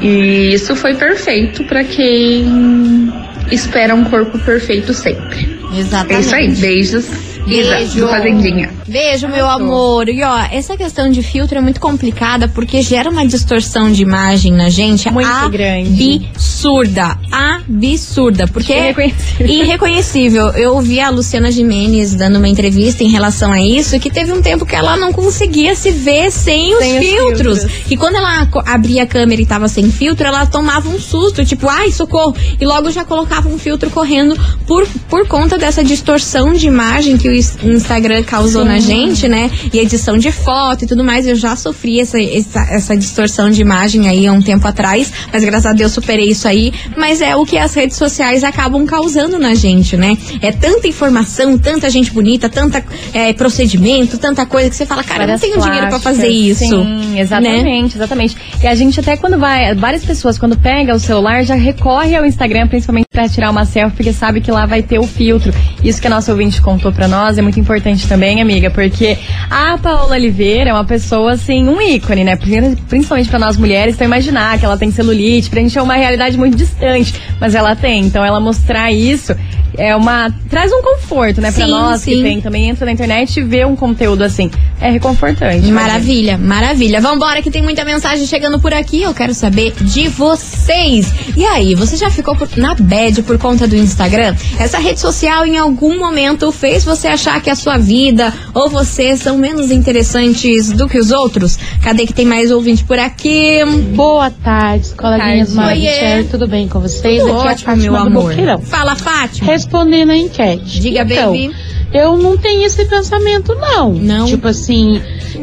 E 0.00 0.52
isso 0.52 0.74
foi 0.74 0.94
perfeito 0.94 1.64
para 1.64 1.84
quem 1.84 3.12
espera 3.50 3.94
um 3.94 4.04
corpo 4.04 4.38
perfeito 4.38 4.92
sempre. 4.92 5.58
Exatamente. 5.76 6.14
É 6.14 6.20
isso 6.20 6.34
aí, 6.34 6.54
beijos. 6.56 7.33
Isa, 7.46 7.76
Beijo. 7.76 8.00
do 8.00 8.08
Fazendinha. 8.08 8.70
Beijo, 8.88 9.28
meu 9.28 9.46
amor. 9.48 10.08
E 10.08 10.22
ó, 10.22 10.38
essa 10.50 10.76
questão 10.76 11.10
de 11.10 11.22
filtro 11.22 11.58
é 11.58 11.60
muito 11.60 11.78
complicada 11.78 12.48
porque 12.48 12.80
gera 12.80 13.10
uma 13.10 13.26
distorção 13.26 13.92
de 13.92 14.02
imagem 14.02 14.52
na 14.52 14.70
gente 14.70 15.10
Muito 15.10 15.50
grande. 15.50 16.30
absurda. 16.34 17.18
Absurda. 17.30 18.46
Porque 18.46 18.72
Irreconhecível. 18.72 19.46
irreconhecível. 19.46 20.46
Eu 20.52 20.74
ouvi 20.74 21.00
a 21.00 21.10
Luciana 21.10 21.50
Jimenez 21.50 22.14
dando 22.14 22.36
uma 22.36 22.48
entrevista 22.48 23.04
em 23.04 23.08
relação 23.08 23.52
a 23.52 23.60
isso, 23.60 23.98
que 24.00 24.10
teve 24.10 24.32
um 24.32 24.40
tempo 24.40 24.64
que 24.64 24.74
ela 24.74 24.96
não 24.96 25.12
conseguia 25.12 25.74
se 25.74 25.90
ver 25.90 26.30
sem 26.30 26.72
os 26.74 26.80
Sem 26.80 26.98
os 26.98 27.06
filtros. 27.06 27.58
filtros. 27.62 27.90
E 27.90 27.96
quando 27.96 28.16
ela 28.16 28.48
abria 28.66 29.02
a 29.02 29.06
câmera 29.06 29.42
e 29.42 29.46
tava 29.46 29.68
sem 29.68 29.90
filtro, 29.90 30.26
ela 30.26 30.46
tomava 30.46 30.88
um 30.88 30.98
susto, 30.98 31.44
tipo, 31.44 31.68
ai, 31.68 31.90
socorro. 31.90 32.34
E 32.60 32.64
logo 32.64 32.90
já 32.90 33.04
colocava 33.04 33.48
um 33.48 33.58
filtro 33.58 33.90
correndo 33.90 34.34
por, 34.66 34.86
por 35.08 35.26
conta 35.28 35.58
dessa 35.58 35.84
distorção 35.84 36.52
de 36.54 36.66
imagem 36.66 37.16
que 37.18 37.28
o 37.28 37.33
is- 37.34 37.56
Instagram 37.62 38.22
causou 38.22 38.64
na 38.64 38.78
gente, 38.78 39.28
né? 39.28 39.50
E 39.72 39.78
edição 39.78 40.16
de 40.18 40.30
foto 40.32 40.84
e 40.84 40.86
tudo 40.86 41.04
mais. 41.04 41.26
Eu 41.26 41.34
já 41.34 41.54
sofri 41.56 42.00
essa, 42.00 42.20
essa, 42.20 42.60
essa 42.70 42.96
distorção 42.96 43.50
de 43.50 43.60
imagem 43.60 44.08
aí 44.08 44.26
há 44.26 44.32
um 44.32 44.40
tempo 44.42 44.66
atrás, 44.66 45.12
mas 45.32 45.44
graças 45.44 45.66
a 45.66 45.72
Deus 45.72 45.92
superei 45.92 46.28
isso 46.28 46.46
aí. 46.48 46.72
Mas 46.96 47.20
é 47.20 47.34
o 47.36 47.44
que 47.44 47.58
as 47.58 47.74
redes 47.74 47.96
sociais 47.96 48.44
acabam 48.44 48.84
causando 48.86 49.38
na 49.38 49.54
gente, 49.54 49.96
né? 49.96 50.16
É 50.42 50.52
tanta 50.52 50.86
informação, 50.88 51.56
tanta 51.58 51.88
gente 51.90 52.10
bonita, 52.12 52.48
tanta 52.48 52.84
é, 53.12 53.32
procedimento, 53.32 54.18
tanta 54.18 54.44
coisa 54.46 54.68
que 54.70 54.76
você 54.76 54.86
fala, 54.86 55.02
cara, 55.02 55.24
eu 55.24 55.28
não 55.28 55.38
Várias 55.38 55.40
tenho 55.40 55.60
dinheiro 55.60 55.88
pra 55.88 55.98
plásticas, 55.98 56.16
fazer 56.16 56.28
isso. 56.28 56.62
né? 56.64 56.68
Sim, 56.68 57.18
exatamente, 57.20 57.96
exatamente. 57.96 58.36
E 58.62 58.66
a 58.66 58.74
gente 58.74 59.00
até 59.00 59.16
quando 59.16 59.38
vai, 59.38 59.74
várias 59.74 60.04
pessoas 60.04 60.38
quando 60.38 60.56
pega 60.56 60.94
o 60.94 60.98
celular 60.98 61.44
já 61.44 61.54
recorre 61.54 62.14
ao 62.16 62.24
Instagram, 62.24 62.68
principalmente 62.68 63.06
pra 63.10 63.28
tirar 63.28 63.50
uma 63.50 63.64
selfie, 63.64 63.96
porque 63.96 64.12
sabe 64.12 64.40
que 64.40 64.50
lá 64.50 64.66
vai 64.66 64.82
ter 64.82 64.98
o 64.98 65.06
filtro. 65.06 65.52
Isso 65.82 66.00
que 66.00 66.06
a 66.06 66.10
nossa 66.10 66.30
ouvinte 66.32 66.60
contou 66.60 66.92
pra 66.92 67.06
nós 67.08 67.23
é 67.38 67.42
muito 67.42 67.58
importante 67.58 68.06
também, 68.08 68.40
amiga, 68.40 68.70
porque 68.70 69.16
a 69.50 69.76
Paola 69.78 70.14
Oliveira 70.14 70.70
é 70.70 70.72
uma 70.72 70.84
pessoa 70.84 71.32
assim, 71.32 71.68
um 71.68 71.80
ícone, 71.80 72.24
né? 72.24 72.36
Pri- 72.36 72.76
Principalmente 72.88 73.28
pra 73.28 73.38
nós 73.38 73.56
mulheres, 73.56 73.94
então 73.94 74.06
imaginar 74.06 74.58
que 74.58 74.64
ela 74.64 74.76
tem 74.76 74.90
celulite, 74.90 75.48
pra 75.50 75.60
gente 75.60 75.76
é 75.78 75.82
uma 75.82 75.94
realidade 75.94 76.36
muito 76.36 76.56
distante, 76.56 77.14
mas 77.40 77.54
ela 77.54 77.74
tem. 77.74 78.02
Então 78.06 78.24
ela 78.24 78.40
mostrar 78.40 78.92
isso 78.92 79.34
é 79.78 79.94
uma. 79.96 80.30
traz 80.50 80.72
um 80.72 80.82
conforto, 80.82 81.40
né, 81.40 81.50
pra 81.52 81.64
Sim, 81.64 81.70
nós 81.70 82.00
sim. 82.00 82.16
que 82.16 82.22
tem 82.22 82.40
também 82.40 82.68
entra 82.68 82.84
na 82.86 82.92
internet 82.92 83.38
e 83.38 83.42
vê 83.42 83.64
um 83.64 83.76
conteúdo 83.76 84.22
assim. 84.22 84.50
É 84.80 84.90
reconfortante. 84.90 85.70
Maravilha, 85.72 86.36
maravilha. 86.36 87.00
Vambora 87.00 87.40
que 87.40 87.50
tem 87.50 87.62
muita 87.62 87.84
mensagem 87.84 88.26
chegando 88.26 88.58
por 88.60 88.72
aqui. 88.72 89.02
Eu 89.02 89.14
quero 89.14 89.32
saber 89.34 89.72
de 89.80 90.08
vocês. 90.08 91.12
E 91.36 91.44
aí, 91.44 91.74
você 91.74 91.96
já 91.96 92.10
ficou 92.10 92.36
por- 92.36 92.48
na 92.56 92.74
bad 92.74 93.22
por 93.22 93.38
conta 93.38 93.66
do 93.66 93.76
Instagram? 93.76 94.34
Essa 94.58 94.78
rede 94.78 95.00
social 95.00 95.46
em 95.46 95.56
algum 95.56 95.98
momento 95.98 96.50
fez 96.52 96.84
você 96.84 97.08
achar 97.08 97.40
que 97.40 97.48
a 97.50 97.54
sua 97.54 97.78
vida 97.78 98.32
ou 98.52 98.68
você 98.68 99.16
são 99.16 99.38
menos 99.38 99.70
interessantes 99.70 100.70
do 100.70 100.88
que 100.88 100.98
os 100.98 101.10
outros? 101.10 101.58
Cadê 101.82 102.06
que 102.06 102.12
tem 102.12 102.26
mais 102.26 102.50
ouvinte 102.50 102.84
por 102.84 102.98
aqui? 102.98 103.60
Boa 103.94 104.30
tarde, 104.30 104.90
coleguinhas. 104.96 105.54
Maravilha. 105.54 106.26
Tudo 106.30 106.46
bem 106.46 106.68
com 106.68 106.80
vocês? 106.80 107.20
Tudo 107.22 107.30
Aqui 107.32 107.46
é 107.46 107.48
a 107.48 107.52
ótimo, 107.52 107.76
meu 107.76 107.92
Fátima 107.92 107.98
do 108.00 108.06
amor. 108.18 108.30
Boqueirão. 108.30 108.60
Fala, 108.60 108.94
Fátima. 108.96 109.46
Respondendo 109.64 110.10
a 110.10 110.16
enquete. 110.16 110.80
Diga, 110.80 111.02
então, 111.02 111.32
baby. 111.32 111.54
Eu 111.92 112.18
não 112.18 112.36
tenho 112.36 112.64
esse 112.64 112.84
pensamento, 112.86 113.54
não. 113.54 113.92
Não? 113.92 114.26
Tipo 114.26 114.48
assim, 114.48 115.00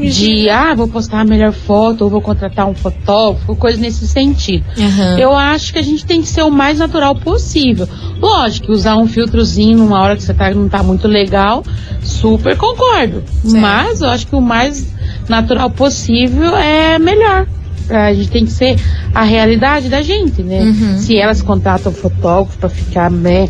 de, 0.10 0.50
ah, 0.50 0.74
vou 0.76 0.88
postar 0.88 1.22
a 1.22 1.24
melhor 1.24 1.54
foto, 1.54 2.04
ou 2.04 2.10
vou 2.10 2.22
contratar 2.22 2.68
um 2.68 2.74
fotógrafo, 2.74 3.56
coisa 3.56 3.80
nesse 3.80 4.06
sentido. 4.06 4.66
Aham. 4.78 5.18
Eu 5.18 5.34
acho 5.34 5.72
que 5.72 5.80
a 5.80 5.82
gente 5.82 6.06
tem 6.06 6.22
que 6.22 6.28
ser 6.28 6.42
o 6.42 6.52
mais 6.52 6.80
natural 6.80 7.16
possível. 7.16 7.88
Lógico, 8.20 8.68
que 8.68 8.72
usar 8.74 8.98
um 8.98 9.08
filtrozinho 9.08 9.78
numa 9.78 10.02
hora 10.02 10.16
que 10.16 10.24
você 10.24 10.34
tá, 10.34 10.54
não 10.54 10.68
tá 10.68 10.84
muito 10.84 11.08
legal, 11.08 11.64
super 12.04 12.58
concordo. 12.58 13.24
Mas 13.46 14.02
eu 14.02 14.10
acho 14.10 14.28
que 14.28 14.36
o 14.36 14.42
mais 14.42 14.86
natural 15.30 15.70
possível 15.70 16.56
é 16.58 17.00
melhor. 17.00 17.48
A 17.90 18.14
gente 18.14 18.30
tem 18.30 18.46
que 18.46 18.52
ser 18.52 18.78
a 19.14 19.24
realidade 19.24 19.90
da 19.90 20.02
gente, 20.02 20.44
né? 20.44 20.64
Uhum. 20.64 20.98
Se 20.98 21.18
elas 21.18 21.42
contratam 21.42 21.92
fotógrafo 21.92 22.58
pra 22.58 22.70
ficar 22.70 23.10
né, 23.10 23.50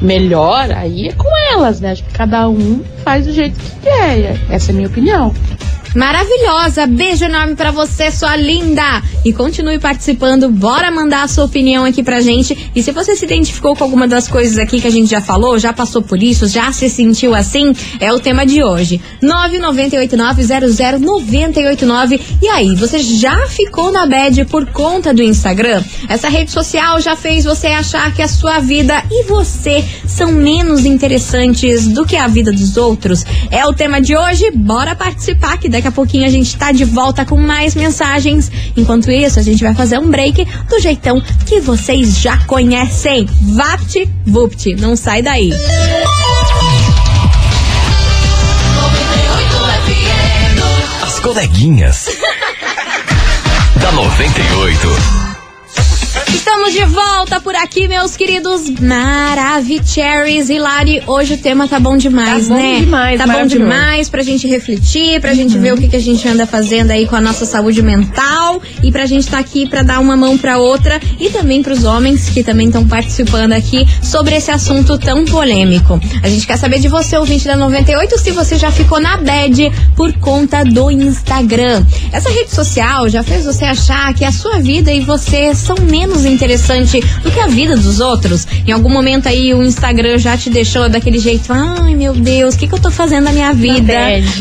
melhor, 0.00 0.70
aí 0.70 1.08
é 1.08 1.12
com 1.12 1.28
elas, 1.52 1.80
né? 1.80 1.92
Acho 1.92 2.04
que 2.04 2.12
cada 2.12 2.48
um 2.48 2.82
faz 3.04 3.26
do 3.26 3.32
jeito 3.32 3.58
que 3.58 3.70
quer. 3.82 4.38
Essa 4.50 4.70
é 4.70 4.72
a 4.72 4.76
minha 4.76 4.88
opinião. 4.88 5.32
Maravilhosa, 5.94 6.86
beijo 6.88 7.24
enorme 7.24 7.54
pra 7.54 7.70
você, 7.70 8.10
sua 8.10 8.34
linda. 8.34 9.00
E 9.24 9.32
continue 9.32 9.78
participando, 9.78 10.50
bora 10.50 10.90
mandar 10.90 11.22
a 11.22 11.28
sua 11.28 11.44
opinião 11.44 11.84
aqui 11.84 12.02
pra 12.02 12.20
gente. 12.20 12.72
E 12.74 12.82
se 12.82 12.90
você 12.90 13.14
se 13.14 13.24
identificou 13.24 13.76
com 13.76 13.84
alguma 13.84 14.08
das 14.08 14.26
coisas 14.26 14.58
aqui 14.58 14.80
que 14.80 14.88
a 14.88 14.90
gente 14.90 15.08
já 15.08 15.20
falou, 15.20 15.56
já 15.56 15.72
passou 15.72 16.02
por 16.02 16.20
isso, 16.20 16.48
já 16.48 16.72
se 16.72 16.90
sentiu 16.90 17.32
assim, 17.32 17.72
é 18.00 18.12
o 18.12 18.18
tema 18.18 18.44
de 18.44 18.64
hoje. 18.64 19.00
998900989. 19.22 22.20
E 22.42 22.48
aí, 22.48 22.74
você 22.74 22.98
já 22.98 23.46
ficou 23.46 23.92
na 23.92 24.04
bad 24.04 24.46
por 24.46 24.66
conta 24.66 25.14
do 25.14 25.22
Instagram? 25.22 25.80
Essa 26.08 26.28
rede 26.28 26.50
social 26.50 27.00
já 27.00 27.14
fez 27.14 27.44
você 27.44 27.68
achar 27.68 28.12
que 28.12 28.20
a 28.20 28.26
sua 28.26 28.58
vida 28.58 29.00
e 29.10 29.22
você 29.24 29.84
são 30.08 30.32
menos 30.32 30.84
interessantes 30.84 31.86
do 31.86 32.04
que 32.04 32.16
a 32.16 32.26
vida 32.26 32.50
dos 32.50 32.76
outros? 32.76 33.24
É 33.48 33.64
o 33.64 33.72
tema 33.72 34.00
de 34.00 34.16
hoje, 34.16 34.50
bora 34.50 34.96
participar 34.96 35.56
que 35.56 35.68
daqui 35.68 35.83
a 35.88 35.92
pouquinho 35.92 36.26
a 36.26 36.30
gente 36.30 36.56
tá 36.56 36.72
de 36.72 36.84
volta 36.84 37.24
com 37.24 37.36
mais 37.36 37.74
mensagens. 37.74 38.50
Enquanto 38.76 39.10
isso, 39.10 39.38
a 39.38 39.42
gente 39.42 39.62
vai 39.62 39.74
fazer 39.74 39.98
um 39.98 40.10
break 40.10 40.46
do 40.68 40.80
jeitão 40.80 41.22
que 41.46 41.60
vocês 41.60 42.18
já 42.18 42.38
conhecem. 42.46 43.26
Vapt 43.40 44.08
Vupt, 44.26 44.74
não 44.76 44.96
sai 44.96 45.22
daí. 45.22 45.52
As 51.02 51.20
coleguinhas. 51.20 52.08
da 53.80 53.92
98. 53.92 55.23
Estamos 56.34 56.72
de 56.72 56.84
volta 56.84 57.40
por 57.40 57.54
aqui, 57.54 57.86
meus 57.86 58.16
queridos 58.16 58.68
Maravicheries 58.68 60.50
e 60.50 60.58
Lari. 60.58 61.02
Hoje 61.06 61.34
o 61.34 61.38
tema 61.38 61.68
tá 61.68 61.78
bom 61.78 61.96
demais, 61.96 62.48
Tá 62.48 62.54
bom 62.54 62.60
né? 62.60 62.80
demais, 62.80 63.18
tá 63.18 63.26
bom 63.26 63.46
demais 63.46 64.08
pra 64.08 64.22
gente 64.22 64.46
refletir, 64.48 65.20
pra 65.20 65.32
gente 65.32 65.56
ver 65.56 65.72
o 65.72 65.76
que, 65.76 65.88
que 65.88 65.96
a 65.96 66.00
gente 66.00 66.26
anda 66.28 66.46
fazendo 66.46 66.90
aí 66.90 67.06
com 67.06 67.14
a 67.14 67.20
nossa 67.20 67.44
saúde 67.46 67.82
mental 67.82 68.60
e 68.82 68.90
pra 68.90 69.06
gente 69.06 69.28
tá 69.28 69.38
aqui 69.38 69.66
pra 69.68 69.82
dar 69.82 70.00
uma 70.00 70.16
mão 70.16 70.36
pra 70.36 70.58
outra 70.58 71.00
e 71.20 71.30
também 71.30 71.62
pros 71.62 71.84
homens 71.84 72.28
que 72.28 72.42
também 72.42 72.66
estão 72.66 72.86
participando 72.86 73.52
aqui 73.52 73.86
sobre 74.02 74.34
esse 74.34 74.50
assunto 74.50 74.98
tão 74.98 75.24
polêmico. 75.24 76.00
A 76.22 76.28
gente 76.28 76.46
quer 76.46 76.56
saber 76.58 76.78
de 76.80 76.88
você, 76.88 77.16
ouvinte 77.16 77.46
da 77.46 77.56
98, 77.56 78.18
se 78.18 78.32
você 78.32 78.56
já 78.56 78.70
ficou 78.72 79.00
na 79.00 79.16
bad 79.18 79.70
por 79.96 80.12
conta 80.14 80.64
do 80.64 80.90
Instagram. 80.90 81.84
Essa 82.12 82.28
rede 82.28 82.50
social 82.52 83.08
já 83.08 83.22
fez 83.22 83.44
você 83.44 83.64
achar 83.64 84.12
que 84.14 84.24
a 84.24 84.32
sua 84.32 84.58
vida 84.58 84.92
e 84.92 85.00
você 85.00 85.54
são 85.54 85.76
menos 85.88 86.23
interessante 86.28 87.00
do 87.22 87.30
que 87.30 87.38
a 87.40 87.46
vida 87.46 87.76
dos 87.76 88.00
outros? 88.00 88.46
Em 88.66 88.72
algum 88.72 88.88
momento 88.90 89.28
aí 89.28 89.52
o 89.54 89.62
Instagram 89.62 90.18
já 90.18 90.36
te 90.36 90.50
deixou 90.50 90.88
daquele 90.88 91.18
jeito, 91.18 91.52
ai 91.52 91.94
meu 91.94 92.12
Deus, 92.14 92.54
o 92.54 92.58
que, 92.58 92.66
que 92.68 92.74
eu 92.74 92.78
tô 92.80 92.90
fazendo 92.90 93.24
na 93.24 93.32
minha 93.32 93.52
vida? 93.52 93.92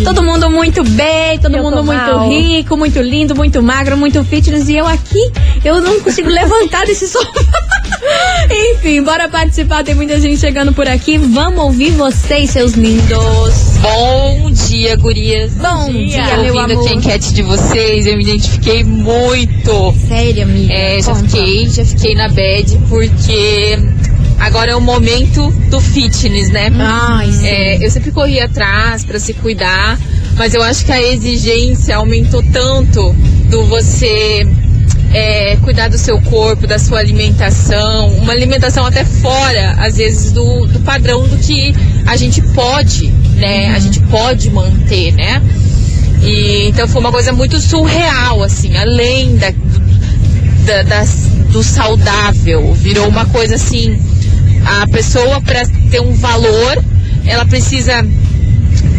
Todo 0.03 0.23
mundo 0.23 0.49
muito 0.49 0.83
bem, 0.83 1.37
todo 1.39 1.55
Eu 1.55 1.63
mundo 1.63 1.83
muito 1.83 1.99
mal. 2.15 2.29
rico, 2.29 2.77
muito 2.77 2.99
lindo, 3.01 3.35
muito 3.35 3.61
magro, 3.61 3.97
muito 3.97 4.23
fitness 4.23 4.67
e 4.69 4.75
eu 4.75 4.87
aqui, 4.87 5.31
eu 5.63 5.81
não 5.81 5.99
consigo 6.01 6.29
levantar 6.29 6.85
desse 6.85 7.07
sofá. 7.07 7.31
Enfim, 8.75 9.01
bora 9.01 9.29
participar, 9.29 9.83
tem 9.83 9.95
muita 9.95 10.19
gente 10.19 10.37
chegando 10.39 10.73
por 10.73 10.87
aqui. 10.87 11.17
Vamos 11.17 11.59
ouvir 11.63 11.91
vocês, 11.91 12.49
seus 12.49 12.73
lindos. 12.73 13.77
Bom 13.81 14.51
dia, 14.51 14.95
gurias. 14.97 15.53
Bom 15.53 15.89
dia, 15.91 16.37
meu 16.37 16.53
Ouvindo 16.55 16.73
amor. 16.73 16.85
aqui 16.85 16.89
a 16.89 16.93
enquete 16.95 17.33
de 17.33 17.41
vocês, 17.41 18.05
eu 18.05 18.17
me 18.17 18.23
identifiquei 18.23 18.83
muito. 18.83 19.95
Sério, 20.07 20.43
amiga? 20.43 20.73
É, 20.73 21.01
já 21.01 21.13
Conta. 21.13 21.27
fiquei, 21.29 21.62
já 21.69 21.85
fiquei 21.85 22.15
na 22.15 22.27
bad, 22.29 22.77
porque 22.89 23.77
agora 24.39 24.71
é 24.71 24.75
o 24.75 24.81
momento 24.81 25.49
do 25.69 25.79
fitness, 25.79 26.49
né? 26.49 26.69
Ai. 26.77 27.29
É, 27.43 27.85
eu 27.85 27.89
sempre 27.91 28.11
corri 28.11 28.39
atrás 28.39 29.03
pra 29.05 29.19
se 29.19 29.33
cuidar, 29.33 29.99
mas 30.37 30.53
eu 30.53 30.61
acho 30.63 30.85
que 30.85 30.91
a 30.91 31.01
exigência 31.01 31.95
aumentou 31.95 32.43
tanto 32.51 33.13
do 33.49 33.63
você 33.65 34.45
é, 35.13 35.55
cuidar 35.57 35.89
do 35.89 35.97
seu 35.97 36.19
corpo, 36.21 36.65
da 36.65 36.79
sua 36.79 36.99
alimentação, 36.99 38.07
uma 38.17 38.33
alimentação 38.33 38.85
até 38.85 39.05
fora, 39.05 39.75
às 39.79 39.97
vezes, 39.97 40.31
do, 40.31 40.65
do 40.65 40.79
padrão 40.79 41.27
do 41.27 41.37
que 41.37 41.73
a 42.07 42.15
gente 42.17 42.41
pode, 42.41 43.07
né? 43.35 43.73
A 43.75 43.79
gente 43.79 43.99
pode 44.01 44.49
manter, 44.49 45.11
né? 45.13 45.41
E, 46.23 46.69
então 46.69 46.87
foi 46.87 46.99
uma 47.01 47.11
coisa 47.11 47.31
muito 47.31 47.59
surreal, 47.59 48.41
assim, 48.41 48.75
além 48.77 49.35
da, 49.35 49.51
da- 50.65 50.83
das- 50.83 51.27
do 51.53 51.63
saudável. 51.63 52.73
Virou 52.73 53.07
uma 53.07 53.25
coisa 53.27 53.55
assim, 53.55 53.97
a 54.65 54.87
pessoa 54.87 55.39
para 55.39 55.65
ter 55.89 56.01
um 56.01 56.13
valor, 56.13 56.83
ela 57.25 57.45
precisa 57.45 58.05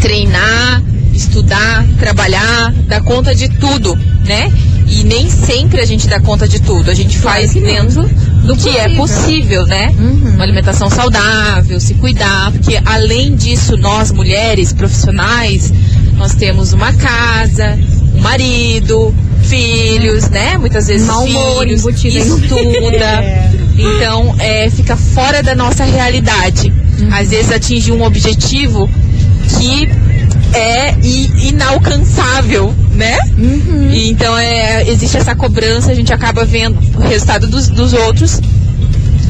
treinar, 0.00 0.82
estudar, 1.12 1.84
trabalhar, 1.98 2.72
dar 2.86 3.02
conta 3.02 3.34
de 3.34 3.48
tudo, 3.48 3.98
né? 4.24 4.50
E 4.86 5.02
nem 5.02 5.28
sempre 5.28 5.80
a 5.80 5.84
gente 5.84 6.06
dá 6.06 6.20
conta 6.20 6.46
de 6.46 6.60
tudo. 6.60 6.90
A 6.90 6.94
gente 6.94 7.18
faz 7.18 7.54
dentro 7.54 8.08
do 8.44 8.56
que 8.56 8.68
é 8.76 8.88
possível, 8.90 9.66
né? 9.66 9.92
Uma 10.34 10.44
alimentação 10.44 10.88
saudável, 10.88 11.80
se 11.80 11.94
cuidar, 11.94 12.52
porque 12.52 12.80
além 12.84 13.34
disso, 13.34 13.76
nós 13.76 14.12
mulheres 14.12 14.72
profissionais, 14.72 15.72
nós 16.16 16.34
temos 16.34 16.72
uma 16.72 16.92
casa, 16.92 17.76
marido, 18.24 19.14
filhos, 19.44 20.30
né? 20.30 20.56
Muitas 20.56 20.86
vezes 20.86 21.06
humor 21.06 21.62
filhos, 21.62 21.80
embutido 21.80 22.16
aí. 22.16 22.30
estuda. 22.30 23.54
Então, 23.76 24.36
é, 24.38 24.70
fica 24.70 24.96
fora 24.96 25.42
da 25.42 25.52
nossa 25.52 25.82
realidade. 25.82 26.72
Às 27.10 27.30
vezes 27.30 27.50
atingir 27.50 27.90
um 27.90 28.04
objetivo 28.04 28.88
que 29.58 29.88
é 30.56 30.94
inalcançável, 31.48 32.72
né? 32.92 33.18
E 33.92 34.10
então 34.10 34.38
é, 34.38 34.88
existe 34.88 35.16
essa 35.16 35.34
cobrança, 35.34 35.90
a 35.90 35.94
gente 35.94 36.12
acaba 36.12 36.44
vendo 36.44 36.78
o 36.96 37.00
resultado 37.00 37.48
dos, 37.48 37.68
dos 37.68 37.92
outros 37.92 38.40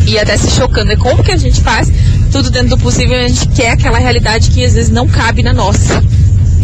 e 0.07 0.19
até 0.19 0.37
se 0.37 0.51
chocando. 0.51 0.93
É 0.93 0.97
como 0.97 1.23
que 1.25 1.33
a 1.33 1.39
gente 1.39 1.63
faz 1.63 1.91
tudo 2.31 2.51
dentro 2.51 2.77
do 2.77 2.79
possível 2.79 3.17
e 3.17 3.25
a 3.25 3.29
gente 3.29 3.49
quer 3.49 3.71
aquela 3.71 3.99
realidade 3.99 4.51
que 4.51 4.63
às 4.63 4.75
vezes 4.75 4.91
não 4.91 5.09
cabe 5.09 5.43
na 5.43 5.55
nossa. 5.55 6.03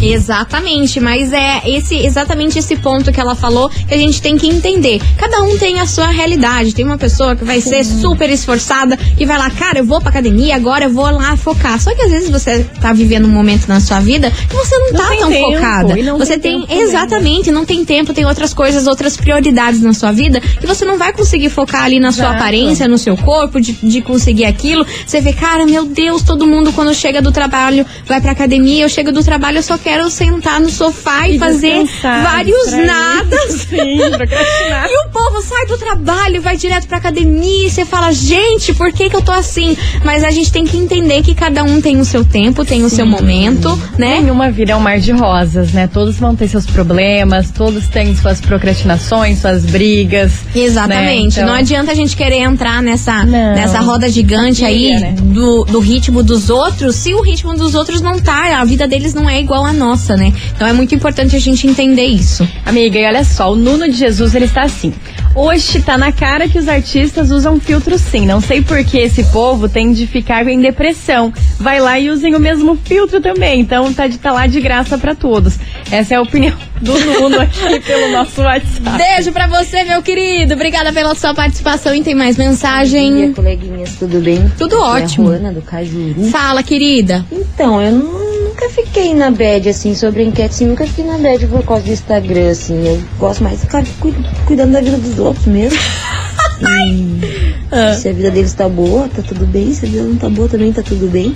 Exatamente, 0.01 0.99
mas 0.99 1.31
é 1.33 1.61
esse 1.65 1.95
exatamente 1.95 2.57
esse 2.59 2.75
ponto 2.75 3.11
que 3.11 3.19
ela 3.19 3.35
falou 3.35 3.69
que 3.69 3.93
a 3.93 3.97
gente 3.97 4.21
tem 4.21 4.37
que 4.37 4.47
entender. 4.47 5.01
Cada 5.17 5.41
um 5.43 5.57
tem 5.57 5.79
a 5.79 5.85
sua 5.85 6.07
realidade. 6.07 6.73
Tem 6.73 6.85
uma 6.85 6.97
pessoa 6.97 7.35
que 7.35 7.43
vai 7.43 7.61
ser 7.61 7.83
super 7.83 8.29
esforçada 8.29 8.97
que 8.97 9.25
vai 9.25 9.37
lá, 9.37 9.49
cara, 9.49 9.79
eu 9.79 9.85
vou 9.85 9.99
pra 9.99 10.09
academia, 10.09 10.55
agora 10.55 10.85
eu 10.85 10.89
vou 10.89 11.09
lá 11.09 11.35
focar. 11.37 11.79
Só 11.81 11.93
que 11.95 12.01
às 12.01 12.11
vezes 12.11 12.29
você 12.29 12.63
tá 12.81 12.93
vivendo 12.93 13.25
um 13.25 13.31
momento 13.31 13.67
na 13.67 13.79
sua 13.79 13.99
vida 13.99 14.31
que 14.31 14.55
você 14.55 14.77
não, 14.77 14.91
Não 14.91 14.97
tá 14.99 15.15
tão 15.17 15.29
tempo, 15.29 15.53
focada. 15.53 15.99
e 15.99 16.03
Você 16.11 16.37
tem 16.37 16.51
tem, 16.51 16.61
também, 16.61 16.77
né? 16.77 16.83
exatamente, 16.83 17.51
não 17.51 17.65
tem 17.65 17.85
tempo, 17.85 18.13
tem 18.13 18.25
outras 18.25 18.53
coisas, 18.53 18.87
outras 18.87 19.15
prioridades 19.15 19.81
na 19.81 19.93
sua 19.93 20.11
vida 20.11 20.39
que 20.41 20.65
você 20.67 20.83
não 20.85 20.97
vai 20.97 21.13
conseguir 21.13 21.49
focar 21.49 21.83
ali 21.83 21.99
na 21.99 22.11
sua 22.11 22.25
Exato. 22.25 22.35
aparência, 22.37 22.87
no 22.87 22.97
seu 22.97 23.15
corpo, 23.17 23.59
de, 23.61 23.73
de 23.73 24.01
conseguir 24.01 24.45
aquilo. 24.45 24.85
Você 25.05 25.21
vê, 25.21 25.33
cara, 25.33 25.65
meu 25.65 25.85
Deus, 25.85 26.23
todo 26.23 26.45
mundo 26.47 26.71
quando 26.73 26.93
chega 26.93 27.21
do 27.21 27.31
trabalho 27.31 27.85
vai 28.05 28.19
pra 28.19 28.31
academia, 28.31 28.83
eu 28.83 28.89
chego 28.89 29.11
do 29.11 29.23
trabalho, 29.23 29.57
eu 29.59 29.63
só 29.63 29.77
quero 29.77 29.90
quero 29.91 30.09
sentar 30.09 30.59
no 30.59 30.69
sofá 30.69 31.27
e, 31.27 31.35
E 31.35 31.39
fazer 31.39 31.83
vários 32.01 32.71
nadas. 32.71 33.51
Sim, 33.69 33.97
procrastinar. 34.15 34.87
E 34.89 35.07
o 35.07 35.09
povo 35.11 35.41
sai 35.41 35.65
do 35.65 35.77
trabalho, 35.77 36.41
vai 36.41 36.55
direto 36.55 36.87
pra 36.87 36.97
academia, 36.97 37.67
e 37.67 37.69
você 37.69 37.85
fala, 37.85 38.11
gente, 38.11 38.73
por 38.73 38.91
que 38.91 39.09
que 39.09 39.15
eu 39.15 39.21
tô 39.21 39.31
assim? 39.31 39.75
Mas 40.03 40.23
a 40.23 40.31
gente 40.31 40.51
tem 40.51 40.65
que 40.65 40.77
entender 40.77 41.21
que 41.21 41.35
cada 41.35 41.63
um 41.63 41.81
tem 41.81 41.99
o 41.99 42.05
seu 42.05 42.23
tempo, 42.23 42.63
tem 42.63 42.83
o 42.83 42.89
seu 42.89 43.05
momento, 43.05 43.69
né? 43.97 44.19
Nenhuma 44.21 44.49
vida 44.49 44.71
é 44.71 44.75
um 44.75 44.79
mar 44.79 44.99
de 44.99 45.11
rosas, 45.11 45.71
né? 45.73 45.87
Todos 45.87 46.15
vão 46.17 46.35
ter 46.35 46.47
seus 46.47 46.65
problemas, 46.65 47.51
todos 47.51 47.87
têm 47.87 48.15
suas 48.15 48.39
procrastinações, 48.39 49.39
suas 49.39 49.65
brigas. 49.65 50.31
Exatamente. 50.55 51.37
né? 51.37 51.41
Então- 51.41 51.45
Não 51.47 51.53
adianta 51.53 51.91
a 51.91 51.95
gente 51.95 52.15
querer 52.15 52.39
entrar 52.39 52.81
nessa, 52.81 53.23
Não. 53.25 53.53
nessa 53.55 53.79
roda 53.79 54.07
gigante 54.09 54.63
aí 54.63 54.91
né? 54.99 55.15
do, 55.17 55.63
do 55.65 55.79
ritmo 55.79 56.23
dos 56.23 56.49
outros, 56.49 56.95
se 56.95 57.13
o 57.13 57.21
ritmo 57.21 57.53
dos 57.55 57.75
outros 57.75 58.01
não 58.01 58.19
tá, 58.19 58.59
a 58.59 58.63
vida 58.65 58.87
deles 58.87 59.13
não 59.13 59.29
é 59.29 59.39
igual 59.39 59.65
à 59.65 59.73
nossa, 59.81 60.15
né? 60.15 60.31
Então 60.55 60.67
é 60.67 60.73
muito 60.73 60.93
importante 60.93 61.35
a 61.35 61.39
gente 61.39 61.65
entender 61.67 62.05
isso. 62.05 62.47
Amiga, 62.65 62.99
e 62.99 63.05
olha 63.05 63.23
só, 63.23 63.51
o 63.51 63.55
Nuno 63.55 63.85
de 63.89 63.97
Jesus, 63.97 64.35
ele 64.35 64.45
está 64.45 64.61
assim. 64.63 64.93
Hoje 65.33 65.81
tá 65.81 65.97
na 65.97 66.11
cara 66.11 66.47
que 66.47 66.59
os 66.59 66.67
artistas 66.67 67.31
usam 67.31 67.59
filtro 67.59 67.97
sim. 67.97 68.25
Não 68.25 68.41
sei 68.41 68.61
por 68.61 68.83
que 68.83 68.97
esse 68.99 69.23
povo 69.25 69.67
tem 69.69 69.91
de 69.93 70.05
ficar 70.05 70.45
em 70.47 70.59
depressão. 70.59 71.33
Vai 71.57 71.79
lá 71.79 71.97
e 71.97 72.09
usem 72.09 72.35
o 72.35 72.39
mesmo 72.39 72.77
filtro 72.83 73.19
também. 73.21 73.61
Então 73.61 73.91
tá 73.93 74.07
de 74.07 74.17
tá 74.17 74.31
lá 74.33 74.45
de 74.45 74.59
graça 74.59 74.97
pra 74.97 75.15
todos. 75.15 75.57
Essa 75.89 76.13
é 76.13 76.17
a 76.17 76.21
opinião 76.21 76.55
do 76.81 76.93
Nuno 76.99 77.39
aqui 77.39 77.79
pelo 77.79 78.11
nosso 78.11 78.41
WhatsApp. 78.41 78.97
Beijo 78.97 79.31
pra 79.31 79.47
você, 79.47 79.83
meu 79.85 80.01
querido. 80.01 80.53
Obrigada 80.53 80.91
pela 80.93 81.15
sua 81.15 81.33
participação 81.33 81.95
e 81.95 82.03
tem 82.03 82.13
mais 82.13 82.35
Bom 82.35 82.43
dia, 82.43 82.51
mensagem. 82.51 83.33
coleguinhas, 83.33 83.95
tudo 83.97 84.19
bem? 84.19 84.51
Tudo 84.57 84.75
Aqui 84.83 85.03
ótimo. 85.03 85.31
É 85.31 85.35
a 85.35 85.39
Ruana 85.39 85.53
do 85.53 85.61
Cajuru. 85.61 86.23
Fala, 86.29 86.61
querida. 86.61 87.25
Então, 87.31 87.81
eu 87.81 87.91
nu- 87.93 88.30
nunca 88.61 88.69
fiquei 88.69 89.13
na 89.15 89.31
bad, 89.31 89.67
assim, 89.69 89.95
sobre 89.95 90.21
a 90.21 90.25
enquete, 90.25 90.53
assim, 90.55 90.67
nunca 90.67 90.85
fiquei 90.85 91.05
na 91.05 91.17
bad 91.17 91.47
por 91.47 91.63
causa 91.65 91.83
do 91.83 91.91
Instagram, 91.91 92.49
assim. 92.51 92.87
Eu 92.87 93.01
gosto 93.17 93.43
mais 93.43 93.55
de 93.59 93.65
ficar 93.65 93.83
cu- 93.99 94.13
cuidando 94.45 94.73
da 94.73 94.81
vida 94.81 94.97
dos 94.97 95.17
outros 95.19 95.45
mesmo. 95.45 95.77
E 96.63 97.95
se 97.95 98.09
a 98.09 98.13
vida 98.13 98.29
deles 98.29 98.53
tá 98.53 98.69
boa, 98.69 99.07
tá 99.07 99.23
tudo 99.27 99.47
bem. 99.47 99.73
Se 99.73 99.85
a 99.85 99.89
vida 99.89 100.03
não 100.03 100.15
tá 100.15 100.29
boa, 100.29 100.47
também 100.47 100.71
tá 100.71 100.83
tudo 100.83 101.09
bem. 101.09 101.33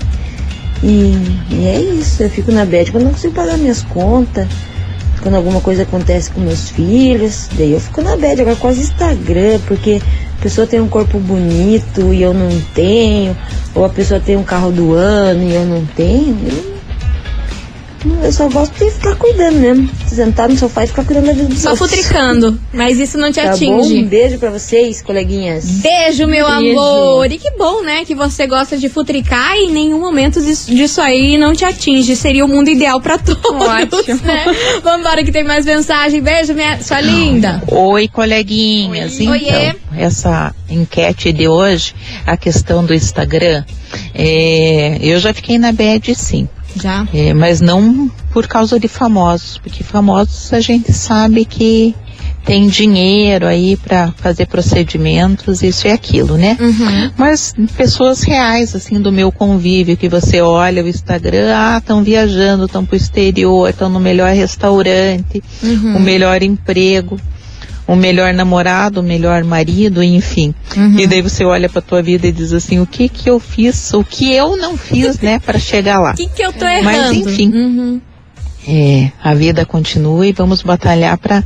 E, 0.84 1.14
e 1.50 1.66
é 1.66 1.80
isso, 1.80 2.22
eu 2.22 2.30
fico 2.30 2.52
na 2.52 2.64
bad 2.64 2.92
quando 2.92 3.04
não 3.04 3.10
consigo 3.10 3.34
pagar 3.34 3.58
minhas 3.58 3.82
contas. 3.82 4.46
Quando 5.20 5.34
alguma 5.34 5.60
coisa 5.60 5.82
acontece 5.82 6.30
com 6.30 6.40
meus 6.40 6.70
filhos, 6.70 7.48
daí 7.58 7.72
eu 7.72 7.80
fico 7.80 8.02
na 8.02 8.16
bad. 8.16 8.40
Agora 8.40 8.68
os 8.70 8.78
Instagram, 8.78 9.58
porque 9.66 10.00
a 10.38 10.42
pessoa 10.42 10.64
tem 10.64 10.80
um 10.80 10.86
corpo 10.88 11.18
bonito 11.18 12.12
e 12.14 12.22
eu 12.22 12.32
não 12.32 12.60
tenho, 12.72 13.36
ou 13.74 13.84
a 13.84 13.88
pessoa 13.88 14.20
tem 14.20 14.36
um 14.36 14.44
carro 14.44 14.70
do 14.70 14.92
ano 14.92 15.42
e 15.42 15.54
eu 15.54 15.64
não 15.64 15.84
tenho. 15.86 16.38
Eu, 16.46 16.75
eu 18.22 18.32
só 18.32 18.48
gosto 18.48 18.72
de 18.84 18.90
ficar 18.90 19.14
cuidando 19.16 19.56
mesmo. 19.58 19.88
Sentar 20.06 20.48
no 20.48 20.56
sofá 20.56 20.84
e 20.84 20.86
ficar 20.86 21.04
cuidando 21.04 21.26
da 21.26 21.32
vida 21.32 21.44
dos 21.48 21.58
Só 21.60 21.70
outros. 21.70 21.90
futricando, 21.90 22.58
mas 22.72 22.98
isso 22.98 23.18
não 23.18 23.30
te 23.30 23.36
Tá 23.40 23.44
bom? 23.48 23.50
atinge. 23.50 23.98
Um 24.02 24.06
beijo 24.06 24.38
pra 24.38 24.50
vocês, 24.50 25.02
coleguinhas. 25.02 25.64
Beijo, 25.80 26.26
meu 26.26 26.46
Beijo. 26.48 26.78
amor. 26.78 27.30
E 27.32 27.38
que 27.38 27.50
bom, 27.52 27.82
né? 27.82 28.04
Que 28.04 28.14
você 28.14 28.46
gosta 28.46 28.76
de 28.76 28.88
futricar 28.88 29.56
e 29.56 29.64
em 29.66 29.72
nenhum 29.72 29.98
momento 30.00 30.40
disso, 30.40 30.74
disso 30.74 31.00
aí 31.00 31.36
não 31.36 31.54
te 31.54 31.64
atinge. 31.64 32.14
Seria 32.16 32.44
o 32.44 32.48
mundo 32.48 32.68
ideal 32.70 33.00
pra 33.00 33.18
todos, 33.18 33.44
Ótimo. 33.44 34.20
né? 34.24 34.44
Vambora 34.82 35.22
que 35.24 35.32
tem 35.32 35.44
mais 35.44 35.64
mensagem. 35.66 36.20
Beijo, 36.22 36.54
minha 36.54 36.80
sua 36.82 37.00
linda. 37.00 37.62
Oi, 37.66 38.08
coleguinhas. 38.08 39.18
Oi. 39.18 39.22
Então, 39.22 39.32
Oiê. 39.32 39.74
essa 39.96 40.54
enquete 40.68 41.32
de 41.32 41.48
hoje, 41.48 41.94
a 42.26 42.36
questão 42.36 42.84
do 42.84 42.94
Instagram, 42.94 43.64
é, 44.14 44.98
eu 45.00 45.18
já 45.18 45.32
fiquei 45.32 45.58
na 45.58 45.72
bad 45.72 46.14
sim, 46.14 46.48
Já. 46.80 47.06
é, 47.12 47.32
mas 47.34 47.60
não 47.60 48.10
por 48.32 48.46
causa 48.46 48.78
de 48.78 48.88
famosos, 48.88 49.58
porque 49.58 49.82
famosos 49.82 50.52
a 50.52 50.60
gente 50.60 50.92
sabe 50.92 51.44
que 51.44 51.94
tem 52.44 52.68
dinheiro 52.68 53.44
aí 53.46 53.76
para 53.76 54.12
fazer 54.16 54.46
procedimentos, 54.46 55.62
isso 55.64 55.88
e 55.88 55.90
aquilo, 55.90 56.36
né? 56.36 56.56
Uhum. 56.60 57.10
Mas 57.16 57.52
pessoas 57.76 58.22
reais, 58.22 58.74
assim, 58.74 59.00
do 59.00 59.10
meu 59.10 59.32
convívio, 59.32 59.96
que 59.96 60.08
você 60.08 60.40
olha 60.40 60.84
o 60.84 60.88
Instagram, 60.88 61.52
ah, 61.52 61.78
estão 61.78 62.04
viajando, 62.04 62.66
estão 62.66 62.84
pro 62.84 62.96
exterior, 62.96 63.68
estão 63.68 63.88
no 63.88 63.98
melhor 63.98 64.32
restaurante, 64.32 65.42
Uhum. 65.62 65.96
o 65.96 66.00
melhor 66.00 66.40
emprego, 66.42 67.18
o 67.86 67.94
melhor 67.94 68.34
namorado, 68.34 69.00
o 69.00 69.02
melhor 69.02 69.44
marido, 69.44 70.02
enfim. 70.02 70.54
Uhum. 70.76 70.98
E 70.98 71.06
daí 71.06 71.22
você 71.22 71.44
olha 71.44 71.68
pra 71.68 71.80
tua 71.80 72.02
vida 72.02 72.26
e 72.26 72.32
diz 72.32 72.52
assim, 72.52 72.80
o 72.80 72.86
que 72.86 73.08
que 73.08 73.30
eu 73.30 73.38
fiz, 73.38 73.92
o 73.94 74.02
que 74.02 74.32
eu 74.32 74.56
não 74.56 74.76
fiz, 74.76 75.20
né, 75.20 75.38
para 75.38 75.58
chegar 75.58 76.00
lá. 76.00 76.12
O 76.12 76.16
que, 76.16 76.28
que 76.28 76.42
eu 76.42 76.52
tô 76.52 76.64
errando? 76.64 76.84
Mas, 76.84 77.12
enfim. 77.12 77.52
Uhum. 77.52 78.00
É, 78.68 79.12
a 79.22 79.32
vida 79.32 79.64
continua 79.64 80.26
e 80.26 80.32
vamos 80.32 80.62
batalhar 80.62 81.16
para 81.18 81.44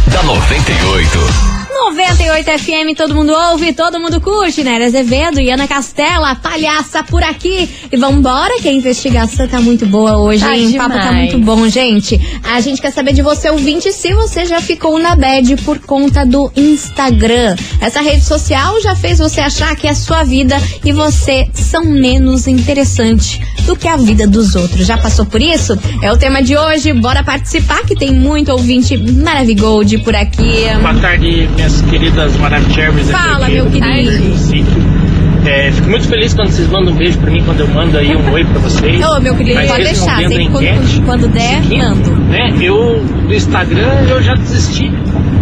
da 0.12 0.24
98. 0.24 1.51
98 1.74 2.60
FM, 2.60 2.96
todo 2.98 3.16
mundo 3.16 3.32
ouve, 3.34 3.74
todo 3.74 4.00
mundo 4.00 4.20
curte, 4.20 4.64
né? 4.64 4.84
Azevedo 4.84 5.40
e 5.40 5.50
Ana 5.50 5.68
Castela, 5.68 6.36
palhaça 6.36 7.04
por 7.04 7.24
aqui. 7.24 7.70
E 7.92 7.98
vambora, 7.98 8.60
que 8.62 8.68
a 8.68 8.72
investigação 8.74 9.48
tá 9.48 9.62
muito 9.62 9.86
boa 9.86 10.18
hoje, 10.18 10.44
Tá 10.44 10.58
hein? 10.58 10.70
O 10.70 10.78
papo 10.78 10.94
tá 10.96 11.00
demais. 11.08 11.32
muito 11.34 11.46
bom, 11.46 11.68
gente. 11.70 12.20
A 12.44 12.60
gente 12.60 12.82
quer 12.82 12.92
saber 12.92 13.14
de 13.14 13.22
você, 13.22 13.50
ouvinte, 13.50 13.92
se 13.92 14.14
você 14.14 14.46
já 14.46 14.60
ficou 14.62 15.00
na 15.00 15.16
bad 15.16 15.56
por 15.58 15.80
conta 15.80 16.26
do 16.26 16.52
Instagram. 16.56 17.56
Essa 17.80 18.02
rede 18.02 18.24
social 18.24 18.80
já 18.82 18.96
fez 18.96 19.20
você 19.20 19.40
achar 19.42 19.76
que 19.76 19.88
a 19.88 19.96
sua 19.96 20.24
vida 20.24 20.62
e 20.84 20.92
você 20.92 21.48
são 21.54 21.86
menos 21.86 22.48
interessante 22.48 23.42
do 23.66 23.76
que 23.76 23.88
a 23.88 23.96
vida 23.96 24.28
dos 24.28 24.56
outros. 24.56 24.86
Já 24.86 24.98
passou 24.98 25.26
por 25.26 25.42
isso? 25.42 25.78
É 26.04 26.12
o 26.12 26.18
tema 26.18 26.42
de 26.44 26.58
hoje. 26.58 26.92
Bora 26.94 27.24
participar, 27.24 27.84
que 27.86 27.96
tem 27.96 28.12
muito 28.12 28.52
ouvinte 28.52 28.98
maravigold 28.98 30.00
por 30.00 30.16
aqui. 30.16 30.66
Boa 30.82 30.94
tarde, 30.96 31.48
minhas 31.62 31.82
queridas 31.84 32.36
Maravichervers. 32.38 33.12
Fala, 33.12 33.48
meu 33.48 33.68
querido. 33.68 34.12
É, 35.46 35.72
fico 35.72 35.90
muito 35.90 36.08
feliz 36.08 36.34
quando 36.34 36.50
vocês 36.50 36.68
mandam 36.68 36.94
um 36.94 36.98
beijo 36.98 37.18
pra 37.20 37.30
mim, 37.32 37.44
quando 37.44 37.60
eu 37.62 37.68
mando 37.68 37.98
aí 37.98 38.16
um 38.16 38.32
oi 38.32 38.44
pra 38.46 38.60
vocês. 38.60 39.00
Ô, 39.04 39.20
meu 39.20 39.36
querido, 39.36 39.56
Mas 39.56 39.70
pode 39.70 39.84
deixar. 39.84 40.22
enquete, 40.24 40.50
quando, 40.50 41.06
quando 41.06 41.28
der, 41.30 41.62
seguinte, 41.64 41.78
mando. 41.78 42.16
Né, 42.16 42.56
eu, 42.62 43.04
do 43.28 43.34
Instagram, 43.34 44.08
eu 44.10 44.22
já 44.24 44.34
desisti. 44.36 44.92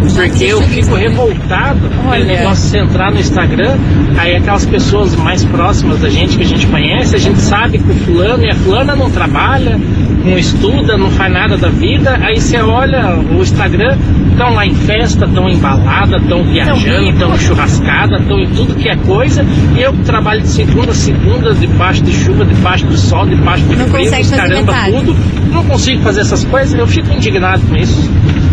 Porque 0.00 0.44
eu 0.44 0.62
fico 0.62 0.94
revoltado 0.94 1.88
com 1.90 2.10
aquele 2.10 2.24
negócio 2.24 2.70
de 2.70 2.78
entrar 2.78 3.12
no 3.12 3.20
Instagram, 3.20 3.76
aí 4.16 4.36
aquelas 4.36 4.66
pessoas 4.66 5.14
mais 5.14 5.44
próximas 5.44 6.00
da 6.00 6.08
gente, 6.08 6.36
que 6.36 6.42
a 6.42 6.46
gente 6.46 6.66
conhece, 6.66 7.14
a 7.14 7.18
gente 7.18 7.40
sabe 7.40 7.78
que 7.78 7.90
o 7.90 7.94
fulano 7.94 8.44
e 8.44 8.50
a 8.50 8.54
fulana 8.54 8.96
não 8.96 9.10
trabalha, 9.10 9.78
não 10.24 10.38
estuda, 10.38 10.96
não 10.96 11.10
faz 11.10 11.32
nada 11.32 11.56
da 11.56 11.68
vida, 11.68 12.18
aí 12.22 12.40
você 12.40 12.58
olha 12.58 13.18
o 13.18 13.40
Instagram, 13.40 13.96
estão 14.30 14.54
lá 14.54 14.66
em 14.66 14.74
festa, 14.74 15.24
estão 15.24 15.48
em 15.48 15.56
balada, 15.58 16.16
estão 16.16 16.44
viajando, 16.44 17.10
estão 17.10 17.38
churrascada, 17.38 18.16
estão 18.16 18.38
em 18.38 18.48
tudo 18.48 18.74
que 18.74 18.88
é 18.88 18.96
coisa, 18.96 19.44
e 19.76 19.82
eu 19.82 19.92
trabalho 20.04 20.40
de 20.42 20.48
segunda 20.48 20.90
a 20.92 20.94
segunda, 20.94 21.54
debaixo 21.54 22.02
de 22.02 22.12
chuva, 22.12 22.44
debaixo 22.44 22.86
do 22.86 22.96
sol, 22.96 23.26
debaixo 23.26 23.64
do 23.64 23.76
Não 23.76 23.86
frio, 23.86 24.10
caramba 24.30 24.74
tudo, 24.90 25.16
não 25.52 25.64
consigo 25.64 26.02
fazer 26.02 26.20
essas 26.20 26.44
coisas, 26.44 26.78
eu 26.78 26.86
fico 26.86 27.12
indignado 27.12 27.62
com 27.66 27.76
isso. 27.76 28.10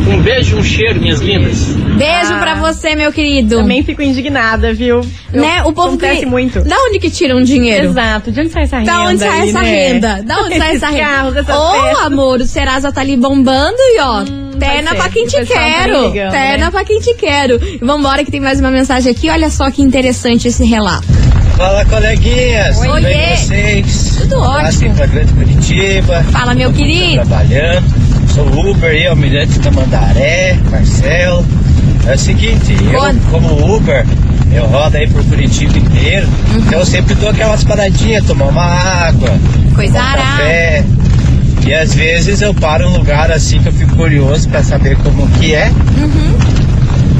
Um 0.10 0.22
beijo, 0.22 0.58
um 0.58 0.64
cheiro, 0.64 1.00
minhas 1.02 1.20
lindas. 1.20 1.66
Beijo 1.98 2.34
Ah, 2.34 2.40
pra 2.40 2.56
você, 2.56 2.96
meu 2.96 3.12
querido. 3.12 3.58
Também 3.58 3.84
fico 3.84 4.02
indignada, 4.02 4.74
viu? 4.74 5.02
Eu- 5.34 5.42
né? 5.42 5.62
O 5.64 5.74
povo 5.74 5.90
acontece 5.90 6.22
que... 6.22 6.26
muito. 6.26 6.64
Da 6.64 6.76
onde 6.88 7.00
que 7.00 7.10
tiram 7.10 7.42
dinheiro? 7.44 7.88
Exato. 7.90 8.32
De 8.32 8.40
onde 8.42 8.50
sai 8.50 8.64
essa 8.64 8.78
renda? 8.80 8.92
Da 8.92 9.04
onde 9.04 9.20
sai 9.20 9.30
aí, 9.42 9.50
essa 9.50 9.62
né? 9.62 9.70
renda? 9.70 10.24
Da 10.24 10.40
onde 10.44 10.58
sai 10.58 10.76
essa 10.76 10.88
renda? 10.90 11.42
Ô, 11.42 11.72
festas. 11.72 12.06
amor, 12.06 12.40
o 12.40 12.46
Serasa 12.46 12.92
tá 12.92 13.02
ali 13.02 13.18
bombando 13.18 13.76
e 13.78 14.00
ó, 14.00 14.24
terna 14.58 14.92
ser. 14.92 14.96
pra 14.98 15.10
quem 15.10 15.26
te 15.28 15.38
tá 15.38 15.46
quero. 15.46 16.08
ligando, 16.08 16.32
terna 16.32 16.66
né? 16.66 16.72
pra 16.72 16.86
quem 16.86 17.00
te 17.00 17.14
quero. 17.16 17.60
Vambora 17.82 18.24
que 18.24 18.32
tem 18.32 18.40
mais 18.40 18.60
uma 18.60 18.72
mensagem 18.72 19.12
aqui. 19.12 19.30
Olha 19.30 19.50
só 19.50 19.70
que 19.70 19.82
interessante 19.82 20.48
esse 20.48 20.64
relato. 20.66 21.08
Fala, 21.58 21.84
coleguinhas. 21.86 22.80
Tudo 22.80 23.02
bem 23.02 23.36
vocês? 23.36 24.16
Tudo 24.22 24.40
ótimo. 24.40 24.94
pra 24.96 25.06
Grande 25.08 25.34
Curitiba. 25.34 26.24
Fala, 26.32 26.54
meu 26.54 26.70
mundo 26.70 26.78
querido. 26.78 27.16
Trabalhando. 27.26 28.17
Sou 28.38 28.70
Uber 28.70 28.94
e 28.94 29.08
almirante 29.08 29.58
da 29.58 29.72
Mandaré, 29.72 30.60
Marcelo. 30.70 31.44
É 32.06 32.14
o 32.14 32.20
seguinte, 32.20 32.78
eu 32.94 33.32
como 33.32 33.76
Uber, 33.76 34.06
eu 34.54 34.64
rodo 34.68 34.96
aí 34.96 35.08
por 35.08 35.24
Curitiba 35.24 35.76
inteiro. 35.76 36.28
Uhum. 36.52 36.60
Então 36.60 36.80
eu 36.80 36.86
sempre 36.86 37.16
dou 37.16 37.30
aquelas 37.30 37.64
paradinhas, 37.64 38.24
tomar 38.28 38.46
uma 38.46 38.64
água, 38.64 39.32
Coisa 39.74 39.94
tomar 39.94 40.14
um 40.14 40.18
café. 40.18 40.86
E 41.66 41.74
às 41.74 41.96
vezes 41.96 42.40
eu 42.44 42.54
paro 42.54 42.88
um 42.88 42.98
lugar 42.98 43.32
assim 43.32 43.60
que 43.60 43.70
eu 43.70 43.74
fico 43.74 43.96
curioso 43.96 44.48
pra 44.50 44.62
saber 44.62 44.96
como 44.98 45.28
que 45.30 45.56
é. 45.56 45.72
Uhum. 45.98 46.38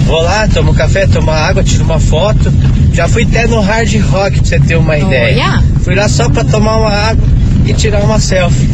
Vou 0.06 0.22
lá, 0.22 0.48
tomo 0.48 0.72
café, 0.76 1.08
tomo 1.08 1.32
água, 1.32 1.64
tiro 1.64 1.84
uma 1.84 2.00
foto. 2.00 2.54
Já 2.94 3.08
fui 3.08 3.24
até 3.24 3.48
no 3.48 3.60
Hard 3.60 3.92
Rock 4.12 4.38
pra 4.38 4.46
você 4.46 4.60
ter 4.60 4.76
uma 4.76 4.96
ideia. 4.96 5.46
Olha. 5.48 5.64
Fui 5.84 5.96
lá 5.96 6.08
só 6.08 6.30
pra 6.30 6.44
tomar 6.44 6.78
uma 6.78 6.92
água 6.92 7.28
e 7.66 7.74
tirar 7.74 8.04
uma 8.04 8.20
selfie. 8.20 8.70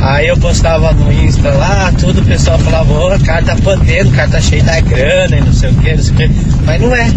Aí 0.00 0.28
eu 0.28 0.36
postava 0.36 0.92
no 0.92 1.12
Insta 1.12 1.50
lá, 1.50 1.92
tudo, 1.98 2.20
o 2.20 2.24
pessoal 2.24 2.58
falava, 2.58 2.92
ô, 2.92 3.14
o 3.14 3.24
cara 3.24 3.42
tá 3.42 3.56
podendo, 3.56 4.10
o 4.10 4.12
cara 4.12 4.28
tá 4.28 4.40
cheio 4.40 4.62
da 4.62 4.80
grana 4.80 5.36
e 5.36 5.40
não 5.40 5.52
sei 5.52 5.70
o 5.70 5.74
que, 5.74 5.94
não 5.94 6.02
sei 6.02 6.14
o 6.14 6.16
que. 6.16 6.30
Mas 6.66 6.80
não 6.80 6.94
é. 6.94 7.10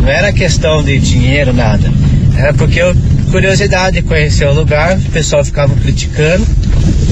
Não 0.00 0.08
era 0.08 0.32
questão 0.32 0.82
de 0.82 0.98
dinheiro, 0.98 1.52
nada. 1.52 1.90
Era 2.36 2.52
porque 2.54 2.80
eu, 2.80 2.94
curiosidade 3.30 3.96
de 3.96 4.02
conhecer 4.02 4.46
o 4.46 4.52
lugar, 4.52 4.96
o 4.96 5.10
pessoal 5.10 5.44
ficava 5.44 5.74
criticando, 5.76 6.46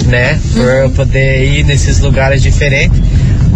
né? 0.07 0.41
Por 0.53 0.69
eu 0.69 0.91
poder 0.91 1.45
ir 1.45 1.65
nesses 1.65 1.99
lugares 2.01 2.43
diferentes. 2.43 2.99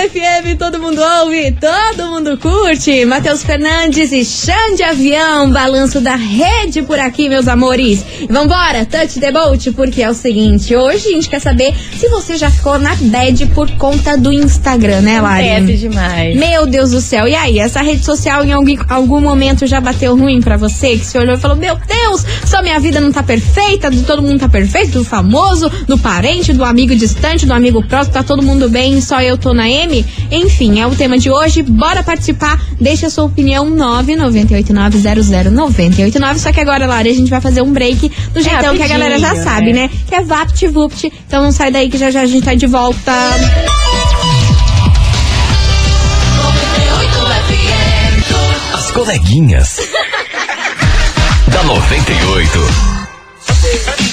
98 0.00 0.08
FM, 0.08 0.58
todo 0.58 0.78
mundo 0.78 1.00
ouve, 1.20 1.52
todo 1.52 2.06
mundo 2.08 2.38
curte. 2.38 3.04
Matheus 3.04 3.42
Fernandes 3.42 4.10
e 4.12 4.24
Xande 4.24 4.82
Avião, 4.82 5.50
balanço 5.50 6.00
da 6.00 6.16
rede 6.16 6.80
por 6.82 6.98
aqui, 6.98 7.28
meus 7.28 7.46
amores. 7.46 8.02
Vambora, 8.30 8.86
touch 8.86 9.20
the 9.20 9.30
boat, 9.30 9.70
porque 9.72 10.02
é 10.02 10.08
o 10.08 10.14
seguinte, 10.14 10.74
hoje 10.74 11.08
a 11.08 11.12
gente 11.12 11.28
quer 11.28 11.40
saber 11.40 11.74
se 11.98 12.08
você 12.08 12.36
já 12.36 12.50
ficou 12.50 12.78
na 12.78 12.94
bad 12.94 13.44
por 13.48 13.70
conta 13.72 14.16
do 14.16 14.32
Instagram, 14.32 15.02
né, 15.02 15.20
Lari? 15.20 15.50
Acontece 15.50 15.78
demais. 15.78 16.36
Meu 16.36 16.66
Deus 16.66 16.92
do 16.92 17.00
céu, 17.00 17.28
e 17.28 17.34
aí, 17.34 17.58
essa 17.58 17.82
rede 17.82 18.02
social 18.02 18.42
em 18.42 18.52
algum, 18.52 18.76
algum 18.88 19.20
momento 19.20 19.66
já 19.66 19.80
bateu 19.80 20.16
ruim 20.16 20.40
pra 20.40 20.56
você? 20.56 20.96
Que 20.96 21.04
você 21.04 21.18
olhou 21.18 21.36
e 21.36 21.40
falou, 21.40 21.56
meu 21.56 21.76
Deus, 21.76 22.24
só 22.46 22.62
minha 22.62 22.80
vida 22.80 23.00
não 23.00 23.12
tá 23.12 23.22
perfeita, 23.22 23.90
do 23.90 24.02
todo 24.04 24.22
mundo 24.22 24.40
tá 24.40 24.48
perfeito, 24.48 24.92
do 24.92 25.04
famoso, 25.04 25.70
do 25.86 25.98
parente, 25.98 26.54
do 26.54 26.64
amigo 26.64 26.94
distante, 26.94 27.44
do 27.44 27.52
amigo 27.52 27.84
próximo, 27.86 28.14
tá 28.14 28.22
todo 28.22 28.42
mundo 28.42 28.68
bem, 28.70 29.00
só 29.00 29.20
eu 29.20 29.36
tô 29.36 29.52
na 29.52 29.68
M? 29.68 29.89
Enfim, 30.30 30.80
é 30.80 30.86
o 30.86 30.94
tema 30.94 31.18
de 31.18 31.30
hoje, 31.30 31.62
bora 31.62 32.02
participar, 32.02 32.58
deixa 32.80 33.08
a 33.08 33.10
sua 33.10 33.24
opinião 33.24 33.70
998900989, 33.70 36.38
só 36.38 36.50
que 36.52 36.60
agora, 36.60 36.86
Lari, 36.86 37.10
a 37.10 37.14
gente 37.14 37.30
vai 37.30 37.40
fazer 37.40 37.62
um 37.62 37.72
break 37.72 38.10
do 38.32 38.42
jeitão 38.42 38.76
que 38.76 38.82
a 38.82 38.88
galera 38.88 39.18
já 39.18 39.34
sabe, 39.36 39.72
né? 39.72 39.82
né? 39.82 39.90
Que 40.06 40.14
é 40.14 40.22
VaptVupt, 40.22 41.12
então 41.26 41.42
não 41.42 41.52
sai 41.52 41.70
daí 41.70 41.88
que 41.88 41.96
já 41.98 42.10
já 42.10 42.22
a 42.22 42.26
gente 42.26 42.44
tá 42.44 42.54
de 42.54 42.66
volta. 42.66 43.12
As 48.72 48.90
coleguinhas. 48.90 49.80
da 51.50 51.62
98. 51.64 54.09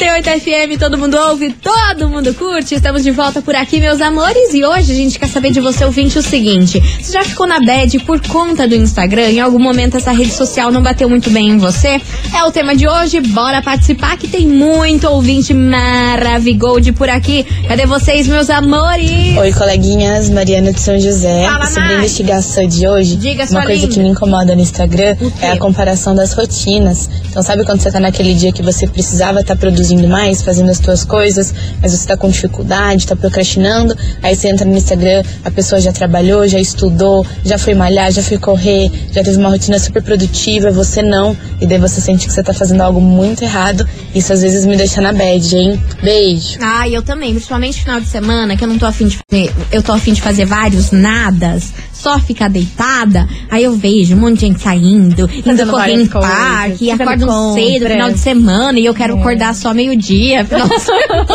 98 0.00 0.40
FM, 0.40 0.78
todo 0.78 0.98
mundo 0.98 1.16
ouve, 1.16 1.54
todo 1.54 2.06
mundo 2.10 2.34
curte. 2.34 2.74
Estamos 2.74 3.02
de 3.02 3.10
volta 3.10 3.40
por 3.40 3.54
aqui, 3.56 3.80
meus 3.80 3.98
amores. 4.02 4.52
E 4.52 4.62
hoje 4.62 4.92
a 4.92 4.94
gente 4.94 5.18
quer 5.18 5.26
saber 5.26 5.50
de 5.52 5.58
você, 5.58 5.86
ouvinte, 5.86 6.18
o 6.18 6.22
seguinte: 6.22 6.78
você 7.00 7.12
já 7.12 7.24
ficou 7.24 7.46
na 7.46 7.58
bad 7.60 7.98
por 8.00 8.20
conta 8.28 8.68
do 8.68 8.74
Instagram? 8.74 9.30
Em 9.30 9.40
algum 9.40 9.58
momento 9.58 9.96
essa 9.96 10.10
rede 10.12 10.32
social 10.32 10.70
não 10.70 10.82
bateu 10.82 11.08
muito 11.08 11.30
bem 11.30 11.48
em 11.48 11.56
você? 11.56 11.98
É 12.34 12.44
o 12.44 12.52
tema 12.52 12.76
de 12.76 12.86
hoje. 12.86 13.22
Bora 13.22 13.62
participar 13.62 14.18
que 14.18 14.28
tem 14.28 14.46
muito 14.46 15.08
ouvinte 15.08 15.54
maravigold 15.54 16.92
por 16.92 17.08
aqui. 17.08 17.46
Cadê 17.66 17.86
vocês, 17.86 18.28
meus 18.28 18.50
amores? 18.50 19.34
Oi, 19.38 19.52
coleguinhas, 19.54 20.28
Mariana 20.28 20.74
de 20.74 20.80
São 20.80 21.00
José. 21.00 21.46
Fala, 21.46 21.64
Sobre 21.64 21.80
a 21.80 21.84
Mari. 21.84 21.96
investigação 22.00 22.66
de 22.68 22.86
hoje, 22.86 23.16
Diga, 23.16 23.46
uma 23.50 23.62
coisa 23.64 23.80
linda. 23.80 23.94
que 23.94 24.00
me 24.00 24.08
incomoda 24.10 24.54
no 24.54 24.60
Instagram 24.60 25.16
é 25.40 25.52
a 25.52 25.56
comparação 25.56 26.14
das 26.14 26.34
rotinas. 26.34 27.08
Então, 27.30 27.42
sabe 27.42 27.64
quando 27.64 27.80
você 27.80 27.90
tá 27.90 27.98
naquele 27.98 28.34
dia 28.34 28.52
que 28.52 28.62
você 28.62 28.86
precisava 28.86 29.40
estar 29.40 29.56
produzindo 29.56 29.85
mais, 30.08 30.42
fazendo 30.42 30.70
as 30.70 30.78
suas 30.78 31.04
coisas, 31.04 31.54
mas 31.80 31.92
você 31.92 32.06
tá 32.06 32.16
com 32.16 32.28
dificuldade, 32.28 33.06
tá 33.06 33.14
procrastinando, 33.14 33.96
aí 34.22 34.34
você 34.34 34.48
entra 34.48 34.64
no 34.64 34.76
Instagram, 34.76 35.22
a 35.44 35.50
pessoa 35.50 35.80
já 35.80 35.92
trabalhou, 35.92 36.46
já 36.48 36.58
estudou, 36.58 37.24
já 37.44 37.58
foi 37.58 37.74
malhar, 37.74 38.10
já 38.10 38.22
foi 38.22 38.38
correr, 38.38 38.90
já 39.12 39.22
teve 39.22 39.36
uma 39.36 39.50
rotina 39.50 39.78
super 39.78 40.02
produtiva, 40.02 40.70
você 40.70 41.02
não, 41.02 41.36
e 41.60 41.66
daí 41.66 41.78
você 41.78 42.00
sente 42.00 42.26
que 42.26 42.32
você 42.32 42.42
tá 42.42 42.52
fazendo 42.52 42.80
algo 42.80 43.00
muito 43.00 43.42
errado. 43.42 43.86
Isso 44.14 44.32
às 44.32 44.42
vezes 44.42 44.64
me 44.64 44.76
deixa 44.76 45.00
na 45.00 45.12
bad, 45.12 45.56
hein? 45.56 45.80
Beijo. 46.02 46.58
Ah, 46.60 46.88
eu 46.88 47.02
também, 47.02 47.32
principalmente 47.32 47.80
final 47.80 48.00
de 48.00 48.06
semana, 48.08 48.56
que 48.56 48.64
eu 48.64 48.68
não 48.68 48.78
tô 48.78 48.86
afim 48.86 49.06
de 49.06 49.18
fazer, 49.18 49.52
eu 49.70 49.82
tô 49.82 49.92
afim 49.92 50.12
de 50.12 50.22
fazer 50.22 50.44
vários 50.46 50.90
nadas, 50.90 51.72
só 52.06 52.20
ficar 52.20 52.48
deitada, 52.48 53.28
aí 53.50 53.64
eu 53.64 53.72
vejo 53.72 54.14
um 54.14 54.20
monte 54.20 54.34
de 54.34 54.40
gente 54.42 54.60
saindo, 54.62 55.28
indo 55.44 55.66
correr 55.66 55.94
em 55.94 56.06
parque, 56.06 56.88
acordam 56.88 57.52
cedo, 57.52 57.72
compras. 57.72 57.92
final 57.92 58.10
de 58.12 58.18
semana, 58.20 58.78
e 58.78 58.84
eu 58.84 58.94
quero 58.94 59.18
acordar 59.18 59.52
só 59.56 59.74
meio-dia, 59.74 60.44
final 60.44 60.68
de 60.68 60.80
semana. 60.80 61.26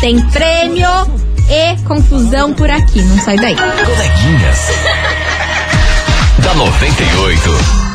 tem 0.00 0.20
prêmio 0.32 0.88
e 1.50 1.76
confusão 1.86 2.52
por 2.54 2.70
aqui. 2.70 3.02
Não 3.02 3.18
sai 3.18 3.36
daí. 3.36 3.56
Coleguinhas. 3.56 4.58
da 6.42 6.54
98. 6.54 7.88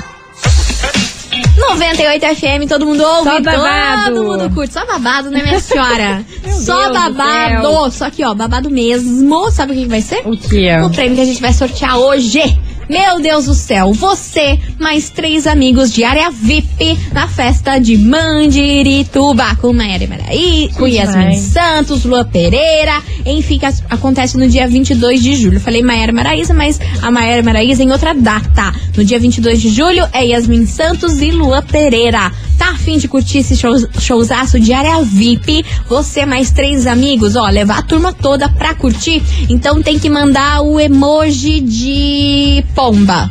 98 1.56 2.26
FM, 2.36 2.68
todo 2.70 2.86
mundo 2.86 3.04
ouve, 3.04 3.30
Só 3.30 3.42
babado. 3.42 4.16
todo 4.16 4.24
mundo 4.24 4.50
curte. 4.54 4.74
Só 4.74 4.86
babado, 4.86 5.30
né, 5.32 5.42
minha 5.44 5.60
senhora? 5.60 6.24
Só 6.50 6.76
Deus 6.76 6.88
do 6.88 6.94
babado. 6.94 7.92
Só 7.92 8.10
que, 8.10 8.24
ó, 8.24 8.34
babado 8.34 8.70
mesmo. 8.70 9.50
Sabe 9.52 9.72
o 9.72 9.76
que, 9.76 9.84
que 9.84 9.90
vai 9.90 10.02
ser? 10.02 10.22
O 10.26 10.38
que 10.38 10.68
é? 10.68 10.84
O 10.84 10.90
prêmio 10.90 11.16
que 11.16 11.22
a 11.22 11.26
gente 11.26 11.42
vai 11.42 11.54
sortear 11.54 11.98
hoje. 11.98 12.42
Meu 12.90 13.22
Deus 13.22 13.46
do 13.46 13.54
céu, 13.54 13.94
você 13.94 14.60
mais 14.78 15.10
três 15.10 15.48
amigos 15.48 15.92
de 15.92 16.04
área 16.04 16.30
VIP 16.30 16.98
na 17.14 17.28
festa 17.28 17.80
de 17.80 17.98
Mandirituba 17.98 19.56
com 19.56 19.72
Maíra 19.72 20.06
Maraí, 20.06 20.70
com 20.78 20.86
Yasmin. 20.86 21.38
Santos, 21.38 22.04
Lua 22.04 22.26
Pereira, 22.26 23.02
enfim, 23.26 23.58
que 23.58 23.66
acontece 23.90 24.38
no 24.38 24.50
dia 24.50 24.68
22 24.68 25.24
de 25.24 25.36
julho. 25.36 25.60
Falei 25.62 25.82
Maíra 25.82 26.12
Maraíza, 26.12 26.54
mas 26.54 26.80
a 27.02 27.10
Maíra 27.10 27.42
Maraíza 27.42 27.84
em 27.84 27.92
outra 27.92 28.14
data. 28.14 28.74
No 28.98 29.04
dia 29.04 29.18
22 29.18 29.62
de 29.62 29.70
julho 29.70 30.06
é 30.12 30.26
Yasmin 30.26 30.66
Santos 30.66 31.22
e 31.22 31.32
Lua 31.32 31.62
Pereira. 31.62 32.32
Tá 32.58 32.72
afim 32.72 32.98
de 32.98 33.08
curtir 33.08 33.40
esse 33.40 33.56
show, 33.56 33.74
showzaço 34.00 34.60
de 34.60 34.74
área 34.74 35.02
VIP? 35.02 35.66
Você 35.88 36.26
mais 36.26 36.52
três 36.52 36.86
amigos, 36.86 37.36
ó, 37.36 37.48
levar 37.50 37.80
a 37.80 37.82
turma 37.82 38.14
toda 38.14 38.48
pra 38.50 38.76
curtir? 38.76 39.24
Então 39.50 39.82
tem 39.82 39.98
que 39.98 40.10
mandar 40.10 40.62
o 40.62 40.80
emoji 40.80 41.60
de 41.62 42.64
pomba. 42.76 43.30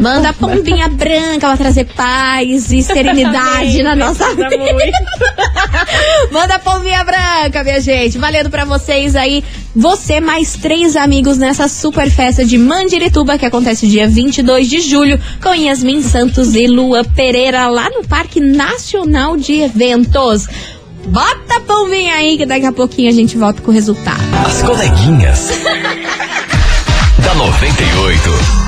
Manda 0.00 0.30
a 0.30 0.32
pombinha 0.32 0.88
branca 0.88 1.46
pra 1.48 1.56
trazer 1.56 1.84
paz 1.84 2.72
e 2.72 2.82
serenidade 2.82 3.82
na 3.82 3.94
nossa 3.94 4.34
vida. 4.34 4.48
Manda 6.32 6.54
a 6.54 6.58
pombinha 6.58 7.04
branca, 7.04 7.62
minha 7.62 7.80
gente. 7.80 8.18
Valendo 8.18 8.50
pra 8.50 8.64
vocês 8.64 9.14
aí. 9.14 9.44
Você 9.76 10.20
mais 10.20 10.54
três 10.54 10.96
amigos 10.96 11.36
nessa 11.36 11.68
super 11.68 12.10
festa 12.10 12.44
de 12.44 12.56
Mandirituba, 12.56 13.36
que 13.36 13.44
acontece 13.44 13.86
dia 13.86 14.08
22 14.08 14.68
de 14.68 14.80
julho, 14.80 15.20
com 15.42 15.52
Yasmin 15.52 16.02
Santos 16.02 16.54
e 16.54 16.66
Lua 16.66 17.04
Pereira, 17.04 17.66
lá 17.68 17.90
no 17.90 18.04
Parque 18.04 18.40
Nacional 18.40 19.36
de 19.36 19.60
Eventos. 19.60 20.46
Bota 21.06 21.56
a 21.56 21.60
pombinha 21.60 22.14
aí, 22.14 22.38
que 22.38 22.46
daqui 22.46 22.66
a 22.66 22.72
pouquinho 22.72 23.10
a 23.10 23.12
gente 23.12 23.36
volta 23.36 23.60
com 23.60 23.70
o 23.70 23.74
resultado. 23.74 24.22
As 24.46 24.62
coleguinhas. 24.62 25.50
da 27.22 27.34
98. 27.34 28.63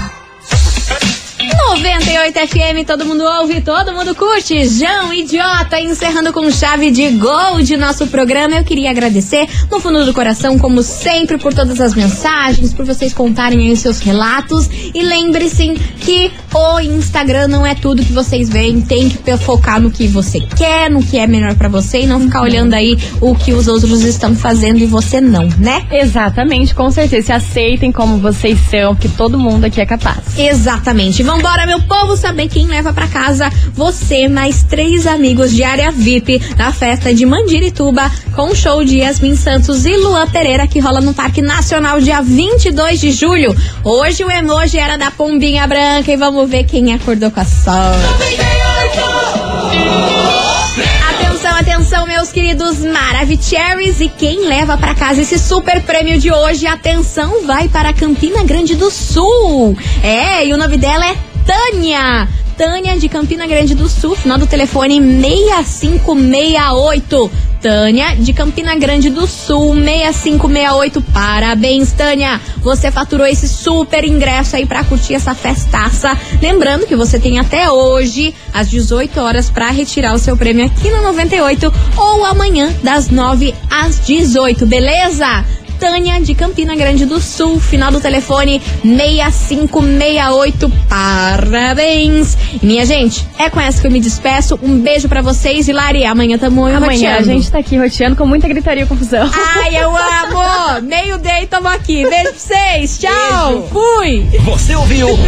98 1.57 2.39
FM, 2.49 2.87
todo 2.87 3.05
mundo 3.05 3.25
ouve, 3.25 3.61
todo 3.61 3.93
mundo 3.93 4.15
curte. 4.15 4.69
João 4.69 5.13
Idiota, 5.13 5.81
encerrando 5.81 6.33
com 6.33 6.51
chave 6.51 6.91
de 6.91 7.09
gol 7.11 7.63
de 7.63 7.77
nosso 7.77 8.07
programa. 8.07 8.57
Eu 8.57 8.65
queria 8.65 8.91
agradecer 8.91 9.49
no 9.71 9.81
fundo 9.81 10.05
do 10.05 10.13
coração, 10.13 10.59
como 10.59 10.83
sempre, 10.83 11.39
por 11.39 11.55
todas 11.55 11.81
as 11.81 11.95
mensagens, 11.95 12.75
por 12.75 12.85
vocês 12.85 13.13
contarem 13.13 13.61
aí 13.61 13.73
os 13.73 13.81
seus 13.81 14.01
relatos. 14.01 14.69
E 14.95 15.03
lembre-se 15.03 15.75
que 16.01 16.31
o 16.55 16.81
Instagram 16.81 17.49
não 17.49 17.65
é 17.65 17.75
tudo 17.75 18.05
que 18.05 18.13
vocês 18.13 18.49
veem. 18.49 18.83
Tem 18.83 19.09
que 19.09 19.37
focar 19.39 19.81
no 19.81 19.91
que 19.91 20.07
você 20.07 20.41
quer, 20.41 20.91
no 20.91 21.03
que 21.03 21.19
é 21.19 21.27
melhor 21.27 21.55
pra 21.55 21.69
você 21.69 22.03
e 22.03 22.07
não 22.07 22.21
ficar 22.21 22.43
olhando 22.43 22.75
aí 22.75 22.99
o 23.21 23.35
que 23.35 23.53
os 23.53 23.67
outros 23.67 24.03
estão 24.03 24.35
fazendo 24.35 24.79
e 24.79 24.87
você 24.87 25.21
não, 25.21 25.49
né? 25.59 25.87
Exatamente, 25.91 26.75
com 26.75 26.91
certeza. 26.91 27.27
Se 27.27 27.33
aceitem 27.33 27.91
como 27.91 28.19
vocês 28.19 28.59
são, 28.71 28.95
porque 28.95 29.09
todo 29.09 29.39
mundo 29.39 29.65
aqui 29.65 29.81
é 29.81 29.87
capaz. 29.87 30.39
Exatamente. 30.39 31.23
Vambora! 31.23 31.46
Vambora, 31.47 31.65
meu 31.65 31.81
povo, 31.83 32.17
saber 32.17 32.49
quem 32.49 32.67
leva 32.67 32.93
pra 32.93 33.07
casa 33.07 33.49
você 33.73 34.27
mais 34.27 34.65
três 34.65 35.07
amigos 35.07 35.53
de 35.53 35.63
área 35.63 35.93
VIP 35.93 36.43
na 36.57 36.73
festa 36.73 37.15
de 37.15 37.25
Mandirituba 37.25 38.11
com 38.35 38.51
o 38.51 38.55
show 38.57 38.83
de 38.83 38.99
Yasmin 38.99 39.37
Santos 39.37 39.87
e 39.87 39.97
Luan 39.97 40.27
Pereira 40.27 40.67
que 40.67 40.81
rola 40.81 41.01
no 41.01 41.15
Parque 41.15 41.41
Nacional 41.41 42.01
dia 42.01 42.21
22 42.21 42.99
de 42.99 43.13
julho. 43.13 43.55
Hoje 43.85 44.25
o 44.25 44.31
emoji 44.31 44.77
era 44.77 44.99
da 44.99 45.13
pombinha 45.13 45.69
branca 45.69 46.11
e 46.11 46.17
vamos 46.17 46.51
ver 46.51 46.65
quem 46.65 46.93
acordou 46.93 47.31
com 47.31 47.39
a 47.39 47.45
sorte. 47.45 48.37
Atenção, 51.09 51.57
atenção, 51.57 52.07
meus 52.07 52.33
queridos 52.33 52.81
Maravicheries. 52.81 54.01
E 54.01 54.09
quem 54.09 54.49
leva 54.49 54.77
pra 54.77 54.97
casa 54.97 55.23
esse 55.23 55.39
super 55.39 55.81
prêmio 55.83 56.19
de 56.19 56.33
hoje? 56.33 56.67
Atenção, 56.67 57.47
vai 57.47 57.69
para 57.69 57.93
Campina 57.93 58.43
Grande 58.43 58.75
do 58.75 58.91
Sul. 58.91 59.79
É, 60.03 60.45
e 60.45 60.53
o 60.53 60.57
nome 60.57 60.77
dela 60.77 61.07
é 61.07 61.17
Tânia. 61.47 62.29
Tânia 62.57 62.99
de 62.99 63.09
Campina 63.09 63.47
Grande 63.47 63.75
do 63.75 63.89
Sul, 63.89 64.17
final 64.17 64.39
do 64.39 64.47
telefone 64.47 64.99
6568. 64.99 67.31
Tânia 67.61 68.17
de 68.17 68.33
Campina 68.33 68.75
Grande 68.77 69.11
do 69.11 69.27
Sul, 69.27 69.75
6568. 69.75 71.03
Parabéns, 71.13 71.93
Tânia! 71.93 72.41
Você 72.63 72.91
faturou 72.91 73.27
esse 73.27 73.47
super 73.47 74.03
ingresso 74.05 74.57
aí 74.57 74.65
pra 74.65 74.85
curtir 74.85 75.13
essa 75.15 75.35
festaça. 75.35 76.19
Lembrando 76.41 76.87
que 76.87 76.97
você 76.97 77.19
tem 77.19 77.39
até 77.39 77.71
hoje, 77.71 78.35
às 78.55 78.71
18 78.71 79.21
horas, 79.21 79.51
pra 79.51 79.71
retirar 79.71 80.15
o 80.15 80.19
seu 80.19 80.35
prêmio 80.37 80.65
aqui 80.65 80.91
no 80.91 81.03
98 81.03 81.71
ou 81.97 82.25
amanhã, 82.25 82.75
das 82.83 83.11
9 83.11 83.55
às 83.71 84.01
18, 84.01 84.65
beleza? 84.67 85.45
Tânia 85.79 86.21
de 86.21 86.35
Campina 86.35 86.75
Grande 86.75 87.05
do 87.05 87.21
Sul, 87.21 87.61
final 87.61 87.91
do 87.93 88.01
telefone 88.01 88.61
6568. 88.83 90.71
Parabéns! 90.89 92.37
Minha 92.63 92.85
gente, 92.87 93.27
é 93.39 93.49
com 93.51 93.61
essa 93.61 93.81
que 93.81 93.87
eu 93.87 93.91
me 93.91 94.01
despeço. 94.01 94.59
Um 94.63 94.79
beijo 94.79 95.09
pra 95.09 95.21
vocês 95.23 95.69
e 95.69 95.73
Lari, 95.73 96.05
amanhã 96.05 96.39
tamo 96.39 96.65
Amanhã 96.67 96.81
roteando. 97.15 97.19
a 97.31 97.35
gente 97.35 97.51
tá 97.51 97.59
aqui 97.59 97.77
roteando 97.77 98.17
com 98.17 98.27
muita 98.27 98.49
gritaria 98.49 98.85
e 98.85 98.87
confusão. 98.87 99.31
Ai, 99.33 99.77
eu 99.77 99.91
amo! 99.97 100.83
Meio 100.83 101.19
day, 101.19 101.47
tamo 101.47 101.69
aqui. 101.69 102.07
Beijo 102.07 102.31
pra 102.31 102.39
vocês. 102.39 102.99
Tchau. 102.99 103.69
Fui. 103.73 104.27
Você 104.45 104.75
ouviu? 104.75 105.09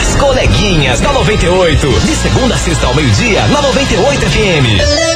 As 0.00 0.16
coleguinhas 0.16 1.00
da 1.00 1.12
98. 1.12 1.86
De 2.00 2.16
segunda 2.16 2.54
a 2.54 2.58
sexta 2.58 2.86
ao 2.86 2.94
meio-dia, 2.94 3.42
na 3.48 3.62
98 3.62 4.20
FM. 4.20 5.11